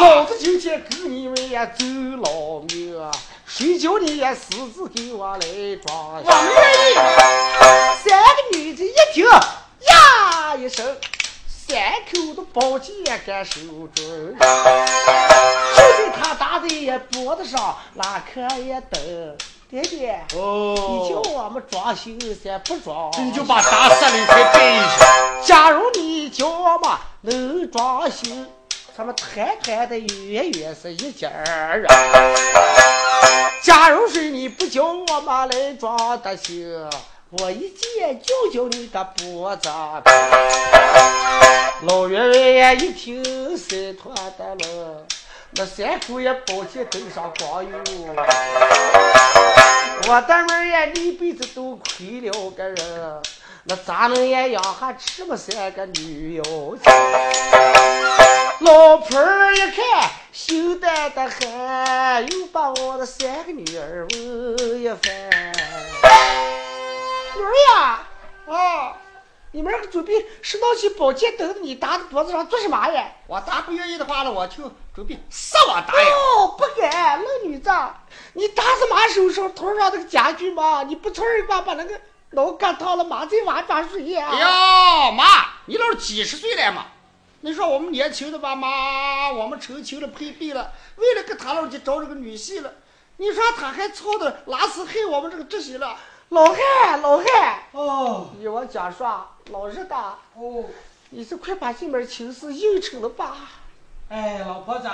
[0.00, 1.84] 老子今天跟你们也走
[2.22, 2.96] 老命
[3.56, 3.58] 啊！
[3.58, 5.40] 谁叫你也私自给我来
[5.86, 6.22] 装？
[6.22, 6.94] 我们愿意。
[8.04, 10.84] 三个女子一听，呀一声，
[11.48, 12.94] 三口的宝剑
[13.26, 13.60] 敢手
[13.94, 14.44] 中，就
[15.96, 19.36] 在他打在脖子上，拉可一蹬。
[19.68, 22.12] 爹爹，哦你叫哦，我们装修
[22.44, 23.10] 噻，不装。
[23.18, 25.42] 你就把打死了才背一下。
[25.44, 26.90] 假如你叫我们
[27.22, 28.30] 能装修，
[28.96, 31.86] 他们团团的远远是一家人。
[33.62, 36.88] 假如说你不叫我妈来装得行，
[37.28, 39.68] 我一见就叫你个脖子。
[41.82, 43.22] 老员外一听
[43.54, 45.06] 三团的了，
[45.50, 47.78] 那三姑也抱起头上光有。
[50.08, 53.22] 我的妹儿呀，你一辈子都亏了个人，
[53.64, 56.90] 那咋能也养下这么三个女妖精？
[58.60, 65.52] 老婆儿一看，羞答答很，又把我的三个女儿问一番。
[67.36, 68.06] 女儿呀，
[68.48, 68.96] 啊，
[69.52, 73.12] 你们准备是拿起宝剑等着你打在脖子上做什么呀？
[73.26, 76.08] 我打不愿意的话呢，我就准备杀我打呀。
[76.38, 77.70] 哦，不敢，那女子，
[78.32, 84.30] 你打死马手上头上那个家具嘛，你不从人把把那个脑干烫了，马在挖抓水呀？
[84.32, 85.24] 哎呀，妈，
[85.66, 86.86] 你老几十岁了嘛？
[87.46, 92.72] 你说我们年轻的爸，妈，我们成亲了，配对了，为了给他老去找这个女婿了，
[93.18, 95.96] 你说他还操的拉死害我们这个这些了。
[96.30, 99.94] 老汉，老汉，哦你我讲说，老日的，
[100.34, 100.64] 哦，
[101.10, 103.36] 你是快把这门亲事应承了吧？
[104.08, 104.88] 哎，老婆子，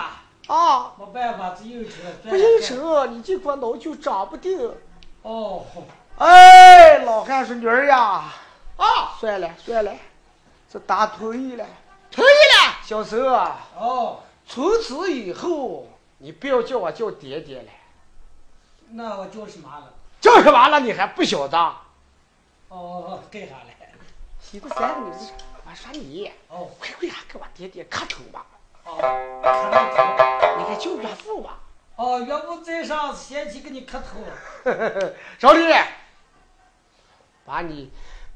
[0.49, 2.11] 啊，没办法，只应承了。
[2.29, 4.71] 不应承，你这块脑就长不定。
[5.23, 5.65] 哦，
[6.19, 8.25] 哎，老汉说女儿呀，
[8.77, 9.95] 啊，算了算了，
[10.71, 11.65] 这打同意了。
[12.13, 12.79] 同意了。
[12.85, 17.71] 小手啊，哦，从此以后你不要叫我叫爹爹了，
[18.91, 19.93] 那我叫什么了？
[20.21, 21.59] 叫什么了你还不晓得？
[22.69, 23.65] 哦，干啥了？
[24.51, 25.33] 你这三个女子，
[25.65, 28.45] 我说你，哦快快啊，给我爹爹磕头吧！
[28.85, 28.97] 哦，
[29.43, 30.59] 磕了头。
[30.59, 31.59] 你看叫岳父吧。
[31.97, 34.21] 哦，岳父在上，先去给你磕头。
[35.39, 35.73] 小李，
[37.47, 37.91] 把你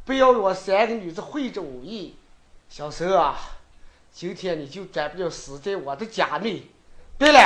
[0.07, 2.17] 不要我三个女子会着武艺，
[2.71, 3.37] 小手啊，
[4.17, 6.71] 今天你就转不了死在我的家内。
[7.19, 7.39] 对了，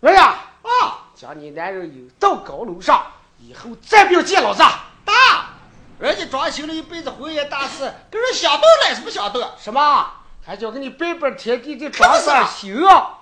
[0.00, 4.62] 儿呀啊，将你男人引到高楼上，以后再不要见老子。
[5.04, 5.50] 大，
[5.98, 9.46] 人家装修了一辈子婚姻大事，跟人想动了是不想动？
[9.58, 10.10] 什么？
[10.42, 13.18] 还叫给你拜拜天地的装上行啊？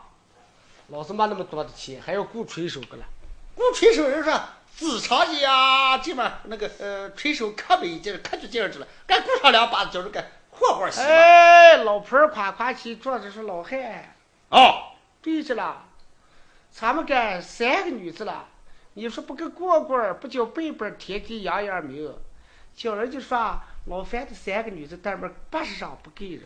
[0.87, 3.05] 老子没那么多的钱，还要雇锤手个了。
[3.57, 4.41] 雇锤手人说
[4.77, 10.25] 子长呀，这边那个呃吹手可没劲，可就劲儿去了，该雇上两把子就是该
[10.59, 11.07] 活活洗嘛。
[11.07, 14.17] 哎，老婆儿夸夸起，坐着是老汉。
[14.49, 15.85] 哦，对着了，
[16.71, 18.47] 咱们干三个女子了，
[18.95, 22.15] 你说不跟过过儿，不叫贝贝儿天地扬扬名，
[22.75, 26.45] 叫人就说老范的三个女子在门八十上不给人，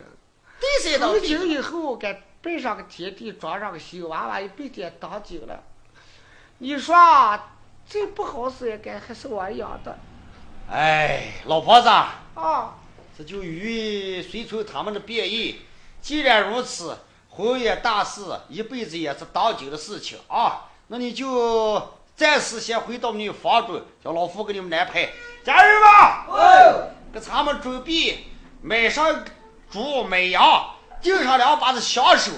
[0.59, 5.63] 第三道从今以后该背上个天地，装上个新娃娃，一辈子也当紧了。
[6.57, 6.95] 你说
[7.87, 9.97] 这不好使也该还是我养的
[10.69, 12.75] 哎，老婆子，啊！
[13.21, 15.61] 这就与随从他们的变异。
[16.01, 16.97] 既然如此，
[17.29, 20.65] 婚姻大事一辈子也是当紧的事情啊。
[20.87, 25.11] 那你就暂时先回到你房中，叫老夫给你们安排。
[25.45, 28.25] 家人们，给咱们准备
[28.63, 29.23] 买上
[29.69, 32.31] 猪、买羊，敬上两把子小手，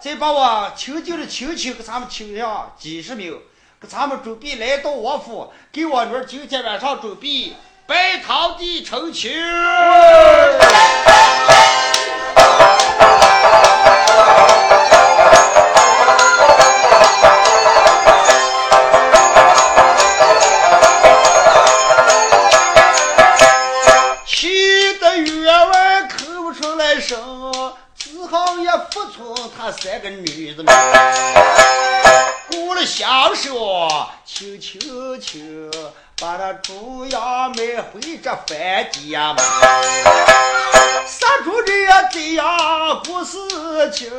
[0.00, 3.40] 再把我亲近的亲戚给咱们请上几十名，
[3.80, 7.52] 给咱们准备来到我府，给我女儿今天晚上准备
[7.86, 9.30] 拜堂的成亲。
[24.26, 27.18] 气得员外口不出来声，
[27.98, 30.74] 只好也服从他三个女子们。
[32.50, 35.70] 过了享受，轻轻轻
[36.24, 39.44] 把那猪羊买回这饭家门。
[41.06, 43.36] 杀猪这样这样过事
[43.92, 44.10] 情，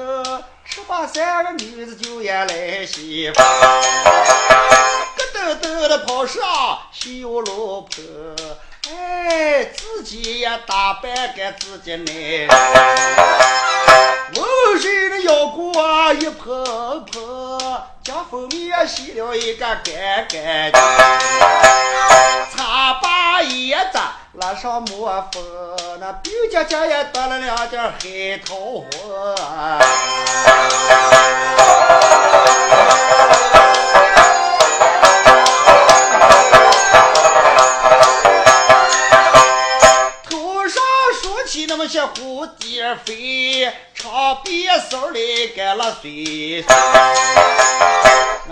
[0.64, 6.44] 十八三个女子就也来媳妇，咯噔噔的跑上
[6.92, 8.04] 西游楼坡。
[8.88, 12.48] 哎，自己也打扮给自己来，
[14.36, 20.40] 浑身的腰骨啊一碰碰，将蜂蜜也洗了一个干干净，
[22.56, 23.98] 擦把叶子
[24.34, 25.44] 拉上抹粉，
[26.00, 28.86] 那冰家家也得了两件黑桃红。
[43.04, 46.76] 飞，长辫丝里盖了碎碎。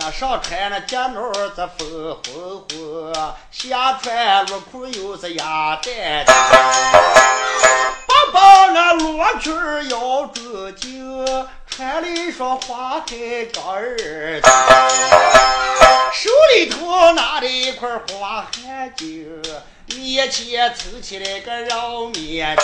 [0.01, 3.13] 俺上穿那夹袄子风红红，
[3.51, 6.35] 下穿露裤又是鸭蛋蛋。
[8.07, 10.75] 把把那罗裙儿腰中
[11.75, 14.39] 穿了一双花海钢儿？
[14.39, 14.47] 子，
[16.13, 19.25] 手里头拿着一块花汗巾，
[19.87, 22.63] 面前凑起来个绕面巾。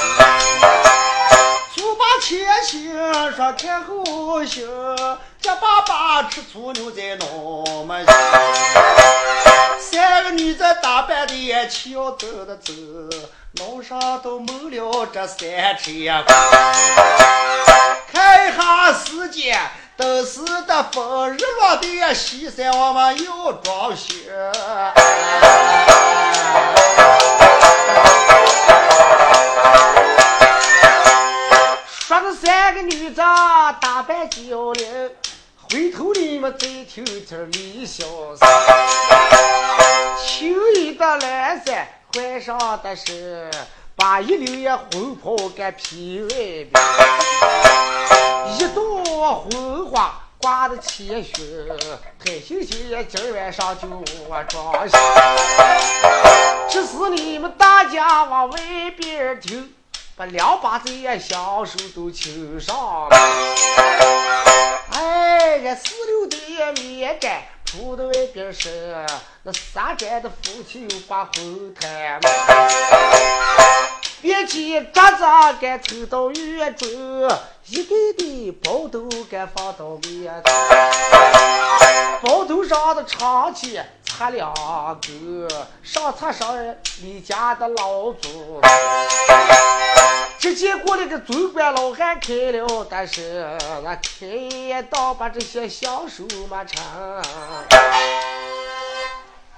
[1.73, 2.93] 粗把前行，
[3.35, 4.67] 说看后行，
[5.41, 7.25] 这爸爸吃醋牛在脑
[7.85, 8.05] 门
[9.99, 12.71] 三个女子打扮的也俏走的走，
[13.57, 16.23] 脑上都蒙了这三尺光。
[18.09, 19.59] 看一下时间，
[19.97, 24.13] 都是的风日落的西山，我们又装修。
[32.07, 33.17] 说的三个女子
[33.81, 35.11] 打扮精灵，
[35.69, 38.05] 回头你们再听听李小
[38.37, 38.49] 三，
[40.29, 43.49] 青衣的蓝衫换上的是
[43.95, 46.71] 把一领也红袍给披外边，
[48.55, 49.03] 一朵
[49.33, 51.43] 红花挂在前胸，
[52.23, 54.97] 太星星也今晚上就我装修。
[56.69, 58.57] 这是你们大家往外
[58.95, 59.73] 边听。
[60.15, 62.75] 把两把子也享受都请上
[63.07, 63.17] 了，
[64.91, 69.05] 哎，这四六的面干，出到外边是
[69.43, 72.29] 那三寨的夫妻又把红毯嘛，
[74.23, 75.23] 别起桌子
[75.61, 76.89] 该抽到院中，
[77.67, 80.51] 一对对包都该放到面头，
[82.23, 85.47] 包头上的长旗插两个，
[85.83, 88.59] 上插上李家的老祖。
[90.39, 93.45] 只见过来个总管老汉开了，但是
[93.83, 97.21] 那开刀把这些小手嘛成。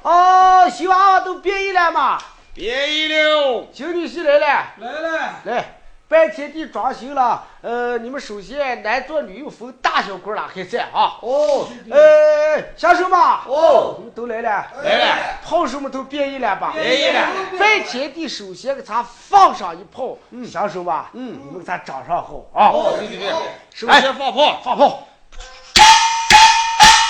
[0.01, 2.19] 哦，希望都变异了嘛？
[2.55, 5.80] 变异了，请女婿来了，来了，来，
[6.11, 7.47] 拜天地装修了。
[7.61, 11.17] 呃，你们首先男左女右分大小官了，还在啊？
[11.21, 13.45] 哦，呃，享受嘛？
[13.47, 14.67] 哦你们都来了。
[14.83, 16.73] 来了，炮手们都变异了吧？
[16.73, 21.09] 变异了拜天地首先给咱放上一炮，嗯，享受吧？
[21.13, 22.67] 嗯，你们给咱掌上好啊！
[22.73, 23.31] 哦，对对对，
[23.73, 25.07] 首哎先放炮，放炮，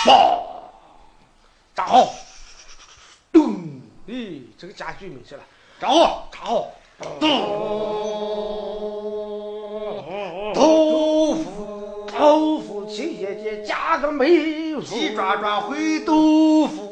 [0.06, 0.72] 爆，
[1.74, 2.14] 炸好，
[3.34, 3.82] 咚！
[4.08, 5.41] 咦，这个家具没事了，
[5.80, 6.72] 炸好，炸好，
[10.54, 16.91] 豆腐，豆腐亲姐姐加个梅腐，鸡爪爪烩豆腐，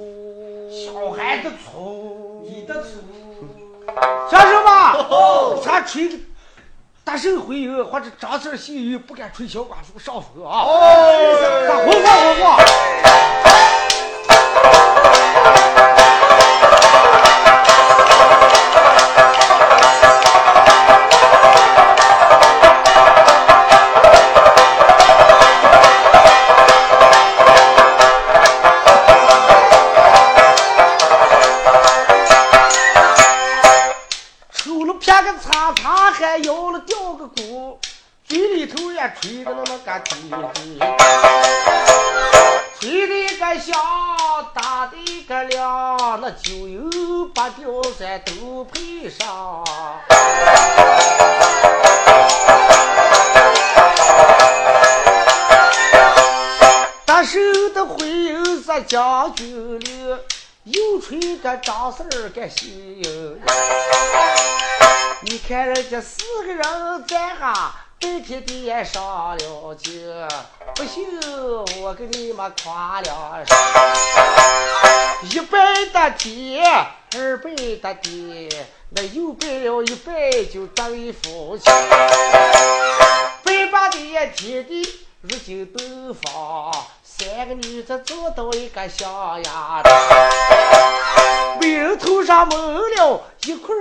[0.72, 2.89] 小孩子粗，你的醋，
[4.32, 4.97] 享受吧！
[5.64, 6.18] 咱吹个
[7.03, 10.64] 大圣回游或者张四戏语，不敢吹小寡妇上风啊！
[10.66, 13.48] 哦，咱混混混混。
[48.20, 49.64] 都配上。
[57.05, 57.38] 大手
[57.76, 60.20] 的会有是将军令，
[60.64, 63.01] 又吹个张四儿个戏。
[63.03, 63.39] 你
[65.49, 66.63] 看人家四个人
[67.07, 70.27] 在哈，白天的上了街，
[70.75, 71.03] 不信
[71.81, 73.57] 我给你们夸两声。
[75.31, 76.63] 一百的天，
[77.17, 78.47] 二百的地，
[78.89, 81.67] 那又百了一百就等于夫妻。
[83.43, 83.97] 百八的
[84.35, 84.87] 天地，
[85.21, 86.71] 如今东方。
[87.01, 93.75] 三个女子坐到一个象牙上，眉头上蒙了一块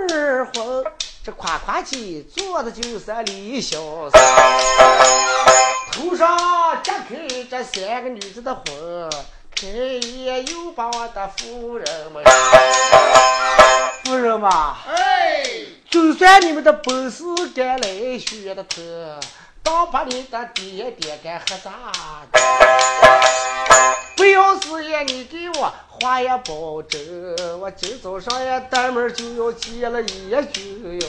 [0.55, 0.83] 红，
[1.29, 3.77] 这夸夸其坐的就是李小
[4.09, 4.19] 三，
[5.91, 6.35] 头上
[6.81, 8.65] 夹开这三个女子的婚，
[9.55, 12.23] 开业又把我的夫人们，
[14.03, 15.43] 夫人嘛，哎，
[15.87, 17.23] 就算你们的本事
[17.55, 18.79] 敢来学的他。
[19.61, 21.69] 当把你的爹爹该喝咋
[22.31, 22.39] 的？
[24.15, 25.71] 不要是也你给我
[26.01, 26.99] 话也保证，
[27.59, 31.07] 我今早上也登门就要接了一句哟。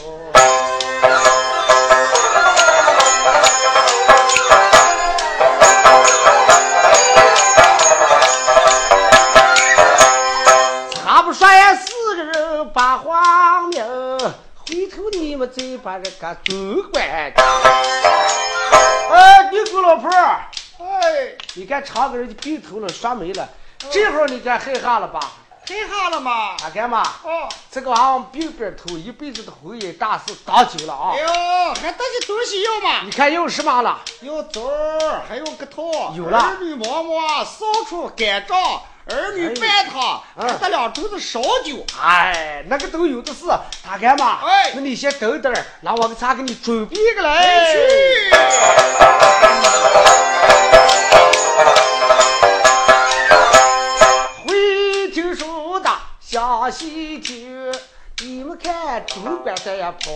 [11.04, 13.84] 他不说也四个人把话明，
[14.56, 16.52] 回头你们再把这个走
[16.92, 17.04] 关。
[19.12, 20.46] 哎，你个老婆儿，
[20.78, 23.48] 哎，你看唱个人就病头了，说没了。
[23.90, 25.20] 这会儿你该害怕了吧？
[25.66, 26.56] 害怕了吗？
[26.62, 27.00] 啊，干嘛？
[27.22, 31.20] 哦，这个玩意病边头，一辈子的婚姻大事当久了啊哎！
[31.20, 31.28] 呦，
[31.74, 33.02] 还这些东西要吗？
[33.04, 34.00] 你看要什么了？
[34.22, 38.58] 要枣儿，还有个桃，有了儿女馍馍，扫帚干仗，
[39.06, 41.86] 儿女拌汤，哎还得两盅子烧酒。
[42.02, 43.44] 哎，那个都有的是。
[43.84, 44.40] 他干嘛？
[44.42, 47.74] 哎那你先等等儿，那我给咱给你准备一个哎来。
[47.74, 47.80] 去！
[56.30, 57.34] 江西酒，
[58.20, 60.08] 你们看周边山也跑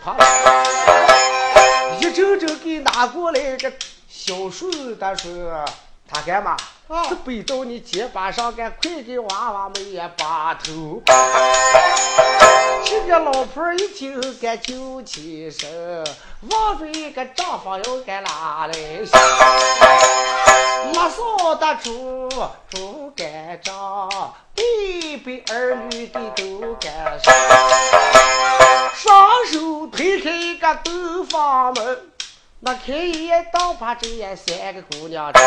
[0.00, 3.72] 他了，一阵阵给拿过来个
[4.08, 5.64] 小顺的说，
[6.08, 6.56] 他干嘛？
[6.88, 11.02] 啊是背到你肩膀上，赶快给娃娃们也把头。
[12.82, 16.02] 这个老婆一听敢就起身，
[16.50, 18.72] 望着一个丈夫要该拿来
[19.04, 19.20] 想。
[20.94, 22.26] 拉扫的猪
[22.70, 24.08] 猪干仗，
[24.54, 27.34] 背背儿女的都干上。
[28.94, 32.10] 双手推开一个洞房门，
[32.60, 35.42] 那开一眼当把这眼三个姑娘站。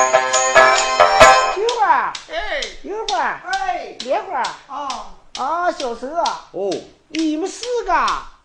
[1.57, 6.71] 一会儿，哎一会儿，哎连会儿啊，啊，小孙啊，哦，
[7.09, 7.93] 你们四个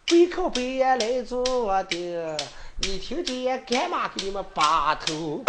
[0.06, 1.44] 背靠背也来坐
[1.84, 2.36] 的，
[2.80, 5.44] 你听见也干嘛给你们把头？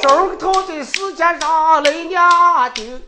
[0.00, 3.02] 周个头在世界上来娘的，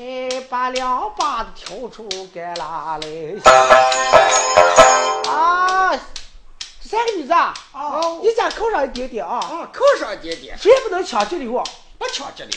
[0.00, 3.06] 哎，把两把子挑出该拿来
[6.88, 8.20] 三个女子啊，哦。
[8.22, 11.64] 你先靠上一点点啊，啊，靠上点点，绝不能抢这里我。
[11.98, 12.54] 不抢这里。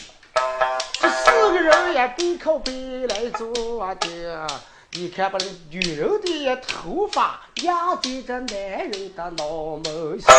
[0.99, 2.71] 这四个人也背靠背
[3.07, 3.47] 来坐
[3.95, 4.47] 的，
[4.91, 10.35] 你看把这女人的头发压在这男人的脑门上，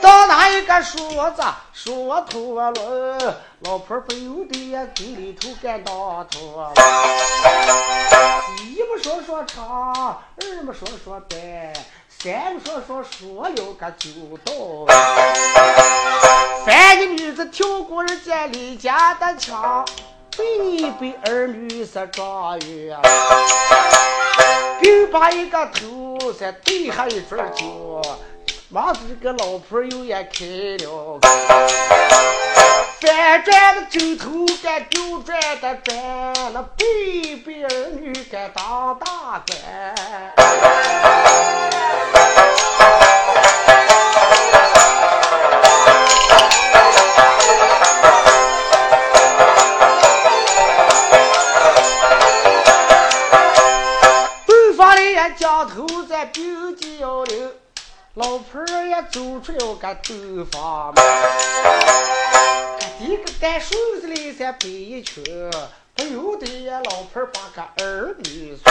[0.00, 1.42] 到哪一个说子？
[1.74, 2.72] 说头了，
[3.60, 5.94] 老婆不由得呀嘴里头干当
[6.30, 6.72] 头，
[8.64, 11.40] 一么说说长，二么说说短，
[12.22, 14.10] 三么说说说了个九
[14.44, 14.52] 道。
[16.66, 19.82] 三个女子跳过人家李家的墙，
[20.36, 22.98] 背背儿女是状元，
[24.82, 28.02] 并把一个头再对下一份酒，
[28.68, 30.44] 忙着这个老婆又也开
[30.84, 31.18] 了
[33.00, 40.34] 翻转的枕头干丢转的转，那背背儿女干当大官。
[54.46, 57.50] 东方的也将头在并脚领，
[58.12, 61.02] 老婆儿也走出了个东方门。
[63.00, 65.24] 一个带顺子里才背一圈，
[65.96, 68.70] 不由得，老婆把个儿女送。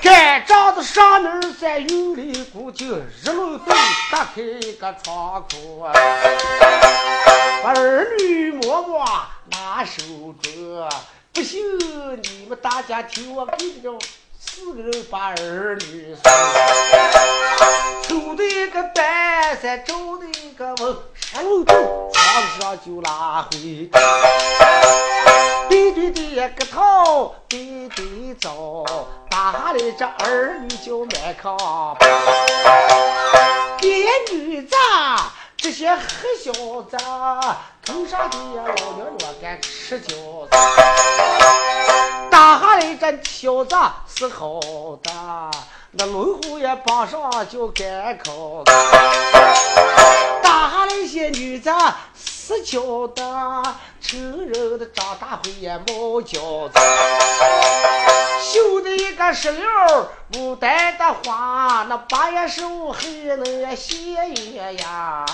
[0.00, 3.76] 盖帐子上面在有里鼓就日落灯
[4.12, 4.42] 打开
[4.78, 5.92] 个窗口啊，
[7.64, 9.04] 把儿女摸摸
[9.50, 10.00] 拿手
[10.40, 10.88] 着。
[11.32, 11.60] 不信
[12.22, 13.98] 你们大家听我给你们
[14.38, 16.22] 四个人把儿女送，
[18.04, 20.96] 抽的一个白山，走的一个翁，
[21.34, 21.72] 十路走，
[22.12, 23.98] 床上就拉回家。
[25.66, 28.84] 对对对，个头对对走，
[29.30, 31.96] 打下来这儿女就满炕。
[33.80, 34.76] 爹女子，
[35.56, 36.52] 这些黑小
[36.82, 36.98] 子，
[37.82, 40.56] 头上的老娘娘敢吃饺子。
[42.32, 43.76] 打下来这小子
[44.08, 44.58] 是好
[45.02, 45.10] 的，
[45.90, 48.64] 那龙虎也帮上就干口。
[50.42, 51.70] 打下来些女子
[52.16, 53.22] 是娇的，
[54.00, 56.80] 成人的长大会也冒饺子。
[58.40, 59.68] 绣的一个石榴，
[60.32, 63.06] 牡丹的花，那八月十五还
[63.36, 65.26] 能谢月呀。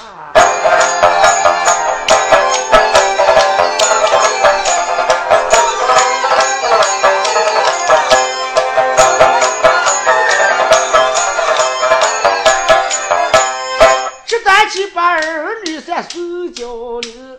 [14.68, 17.38] 起把儿女算送交里，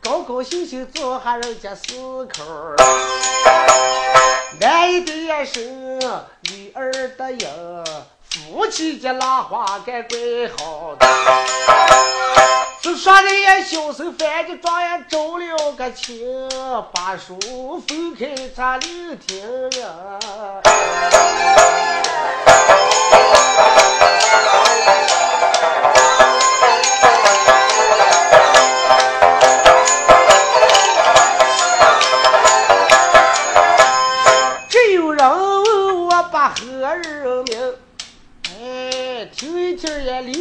[0.00, 2.44] 高高兴兴做下人家四口。
[4.60, 5.98] 男一的生，
[6.50, 7.50] 女儿的养，
[8.30, 10.18] 夫妻间拉花该怪
[10.56, 11.06] 好的。
[12.80, 16.48] 就说的也小手翻着状元找了个亲，
[16.94, 20.20] 把书分开咱六听呀。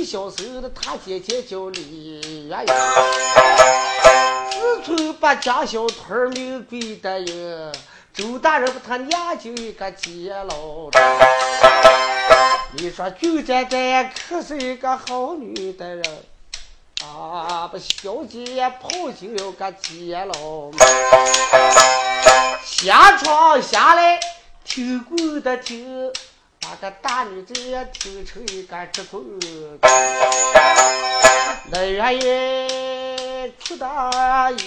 [0.08, 2.66] 小时候的他姐姐叫李月月。
[4.50, 7.76] 自从把家小屯命归的人，
[8.14, 10.98] 周大人把他娘就一个接老的。
[12.78, 16.06] 你说就在这可是一个好女的人
[17.04, 17.70] 啊！
[17.72, 20.80] 把小姐抱进了个监牢门，
[22.64, 24.18] 下床下来
[24.64, 26.14] 听过的听，
[26.70, 29.24] 把个大女子也听成一个直棍。
[31.72, 33.88] 那原因哭得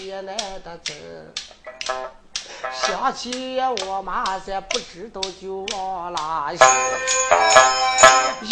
[0.00, 0.34] 也难
[0.64, 0.94] 得走。
[2.72, 6.64] 想起我妈咱不知道就往哪去，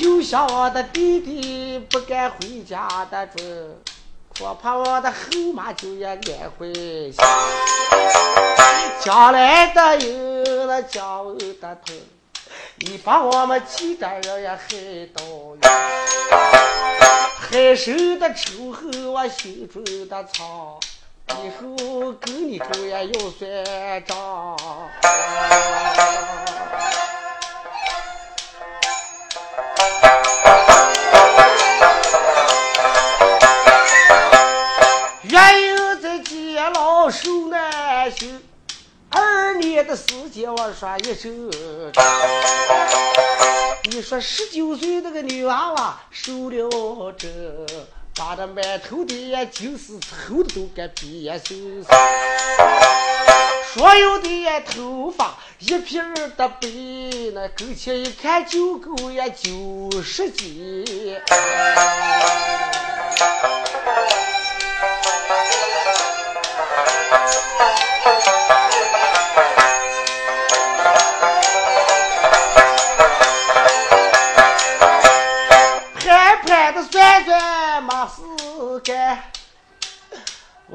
[0.05, 3.77] 又想我的弟弟不敢回家的准，
[4.37, 6.19] 恐怕我的后妈就也安
[6.59, 7.17] 回去。
[9.01, 11.97] 将来的有那将来的痛，
[12.77, 14.59] 你把我们几代人也害
[15.15, 15.23] 到
[15.61, 15.71] 远，
[17.41, 20.79] 害受的仇恨我心中的藏。
[21.43, 24.57] 以后跟你狗也要算账。
[39.79, 41.31] 年的时间我说一周。
[43.85, 47.29] 你说十九岁那个女娃娃受了这。
[48.17, 51.55] 把这满头的就是头的都给憋死，
[53.73, 56.59] 所有的头发一片的白，
[57.33, 60.85] 那跟前一看就够呀九十斤。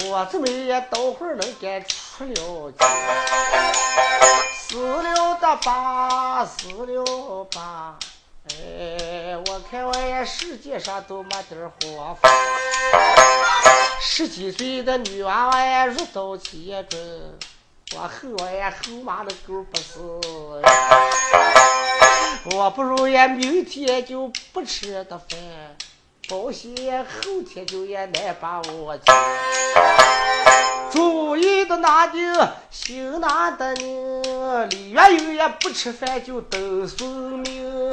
[0.05, 2.85] 我怎么也等会儿能干出了家。
[4.55, 7.95] 死了的吧，死了吧，
[8.49, 12.29] 哎，我看我也世界上都没点活法。
[14.01, 16.99] 十几岁的女娃娃也入到企业中，
[17.95, 19.99] 我后我也后妈的狗不是。
[22.55, 25.39] 我不如也明天就不吃的饭，
[26.33, 29.13] 保险后天就也难把我救，
[30.91, 32.35] 主意都拿定，
[32.71, 37.91] 心拿得定，李元英也不吃饭就等算命。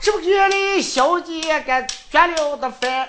[0.00, 1.86] 这不是李小姐该？
[2.12, 3.08] 绝了的饭，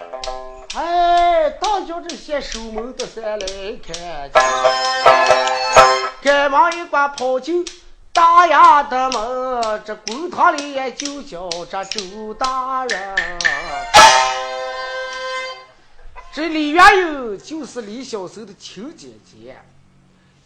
[0.75, 3.47] 哎，当叫这些守门的三来
[3.85, 4.41] 看见，
[6.21, 7.67] 赶忙一关跑进
[8.13, 13.15] 大衙的门，这公堂里也就叫这周大人。
[16.31, 19.57] 这李元友就是李小生的亲姐姐，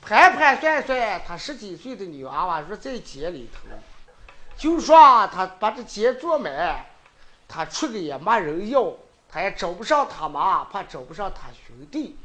[0.01, 3.69] 盘盘算算，他十几岁的女娃娃入在监里头，
[4.57, 6.83] 就说他把这监做满，
[7.47, 8.93] 他出去也没人要，
[9.29, 12.17] 他也找不上他妈，怕找不上他兄弟，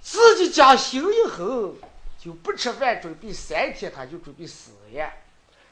[0.00, 1.74] 自己家醒以后
[2.18, 5.12] 就不吃饭，准备三天他就准备死呀。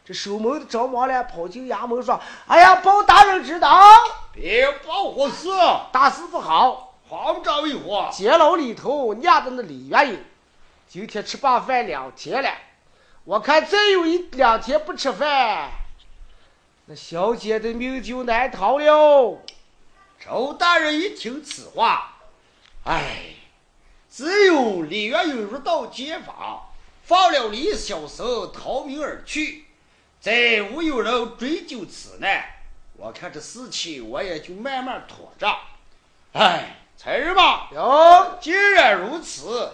[0.04, 3.70] 这守门的着忙了，跑进衙门说：“哎呀，包大人知道，
[4.32, 5.48] 别报我事，
[5.92, 8.10] 大事不好，慌张为何？
[8.12, 10.24] 监牢里头压的那李元英，
[10.88, 12.50] 今天吃罢饭两天了，
[13.22, 15.70] 我看再有一两天不吃饭，
[16.86, 19.42] 那小姐的命就难逃了。”
[20.24, 22.20] 周大人一听此话，
[22.84, 23.34] 哎，
[24.08, 26.70] 只有李元勇入到监房，
[27.02, 29.64] 放了李小生逃命而去。
[30.20, 32.44] 再无有人追究此难，
[32.96, 35.52] 我看这事情我也就慢慢妥着。
[36.34, 39.72] 哎，才人吧，哟，既然如此，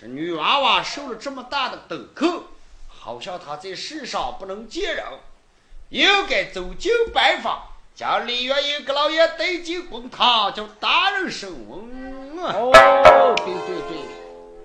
[0.00, 2.44] 这女娃娃受了这么大的等候，
[2.88, 5.04] 好像她在世上不能见人，
[5.90, 7.60] 应该走进拜访，
[7.96, 11.80] 将李元英给老爷带进公堂，叫大人审问。
[12.38, 12.70] 哦，
[13.38, 13.98] 对对对，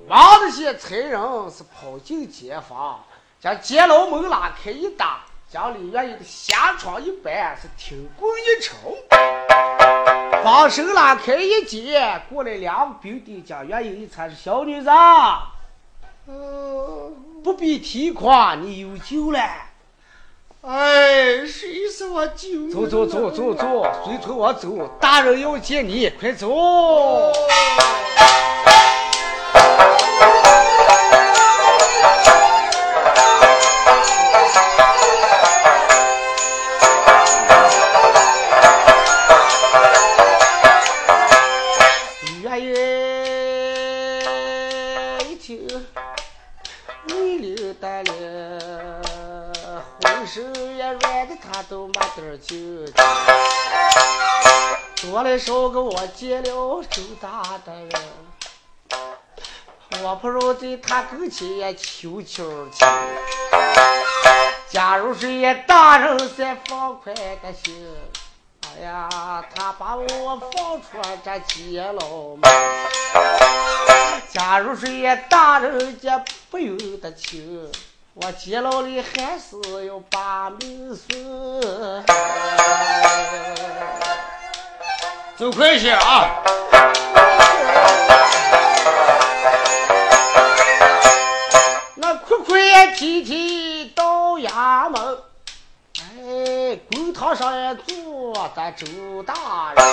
[0.07, 1.19] 王这些差人
[1.49, 3.03] 是跑进监房。
[3.41, 5.21] 将监牢门拉开一打，
[5.51, 8.95] 将李元英的下床一摆，是听棍一抽，
[10.43, 14.89] 把手拉开一截，过来两个兵丁将元英一搀是小女子，
[17.43, 19.39] 不必提夸，你有救了。
[20.68, 22.72] 哎，谁说我救？
[22.74, 24.68] 走走走走走，随从我走，
[24.99, 26.49] 大人要见你，快走。
[60.66, 62.88] 在他跟前求求情。
[64.68, 65.28] 假如是
[65.68, 67.95] 大人再放宽个心，
[68.63, 70.05] 哎呀，他把我
[70.51, 70.88] 放出
[71.24, 72.41] 这监牢门。
[74.32, 74.88] 假如是
[75.30, 77.72] 大人家不由得情。
[78.16, 82.03] 我监牢里还是要把命顺，
[85.38, 86.41] 走快些啊！
[92.95, 95.17] 提提到衙门，
[95.99, 99.84] 哎，公堂上也坐咱周大人。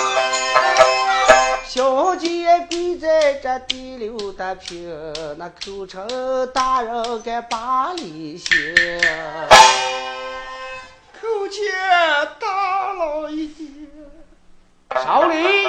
[1.65, 6.07] 小姐跪在这第六的平，那口称
[6.53, 8.75] 大人该把礼行。
[11.19, 11.61] 叩见
[12.39, 13.47] 大老爷。
[15.03, 15.67] 少礼，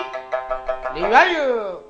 [0.94, 1.82] 李元友。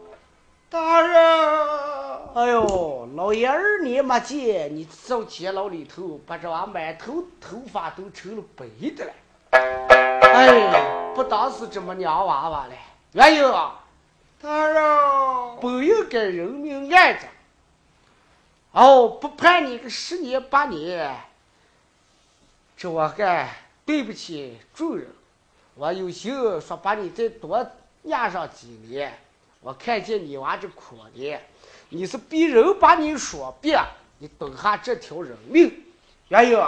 [0.71, 2.04] 大人。
[2.35, 8.67] 哎呦，老爷二年没见，你到监牢里头，把这娃满头头发都成了白
[8.97, 9.13] 的了。
[9.53, 12.75] 哎，不当是这么娘娃娃了，
[13.13, 13.71] 元友。
[14.43, 17.27] 大人，不应该人命案子。
[18.73, 21.17] 哦，不判你个十年八年，
[22.77, 23.49] 这我还
[23.87, 25.07] 对不起众人。
[25.77, 27.65] 我有心说把你再多
[28.03, 29.17] 压上几年。
[29.61, 31.39] 我看见你娃这可怜，
[31.95, 33.81] 你是逼人把你说别，
[34.19, 35.73] 你等下这条人命。
[36.27, 36.59] 元英，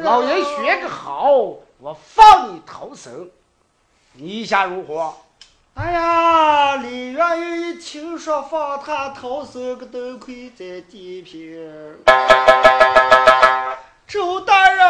[0.00, 1.30] 老爷学个好，
[1.78, 3.28] 我放你逃生。
[4.14, 5.14] 你意下如何？
[5.74, 11.98] 哎呀，李元英一听说放他逃生，个都跪在地平。
[14.06, 14.86] 周大人，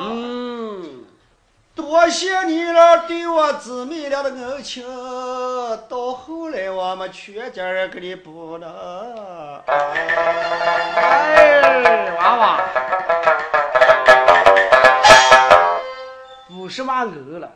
[0.00, 0.95] 嗯，
[1.86, 4.84] 多谢你了，对我姊妹俩的恩情，
[5.88, 9.62] 到后来我们全家人给你补了。
[10.96, 12.60] 哎，娃娃，
[16.48, 17.48] 不是嘛恩了，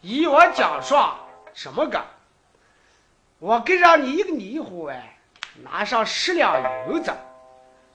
[0.00, 1.14] 依我讲说。
[1.54, 2.02] 什么个？
[3.38, 5.16] 我给上你一个泥糊哎，
[5.62, 7.12] 拿上十两银子。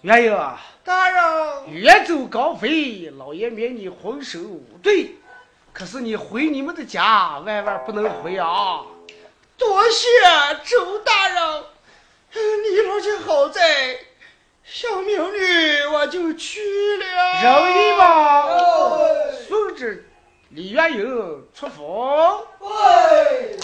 [0.03, 0.37] 元英
[0.85, 5.15] 大人，远走高飞，老爷免你浑身无罪。
[5.77, 8.79] 可是你回你们的家，万万不能回啊！
[9.57, 10.07] 多谢
[10.63, 11.63] 周大人，
[12.31, 13.97] 你老姐好在，
[14.63, 16.61] 小民女我就去
[16.95, 17.43] 了。
[17.43, 18.47] 容易吗？
[19.45, 20.01] 顺着
[20.51, 22.47] 李元英出府。
[22.59, 23.59] 喂。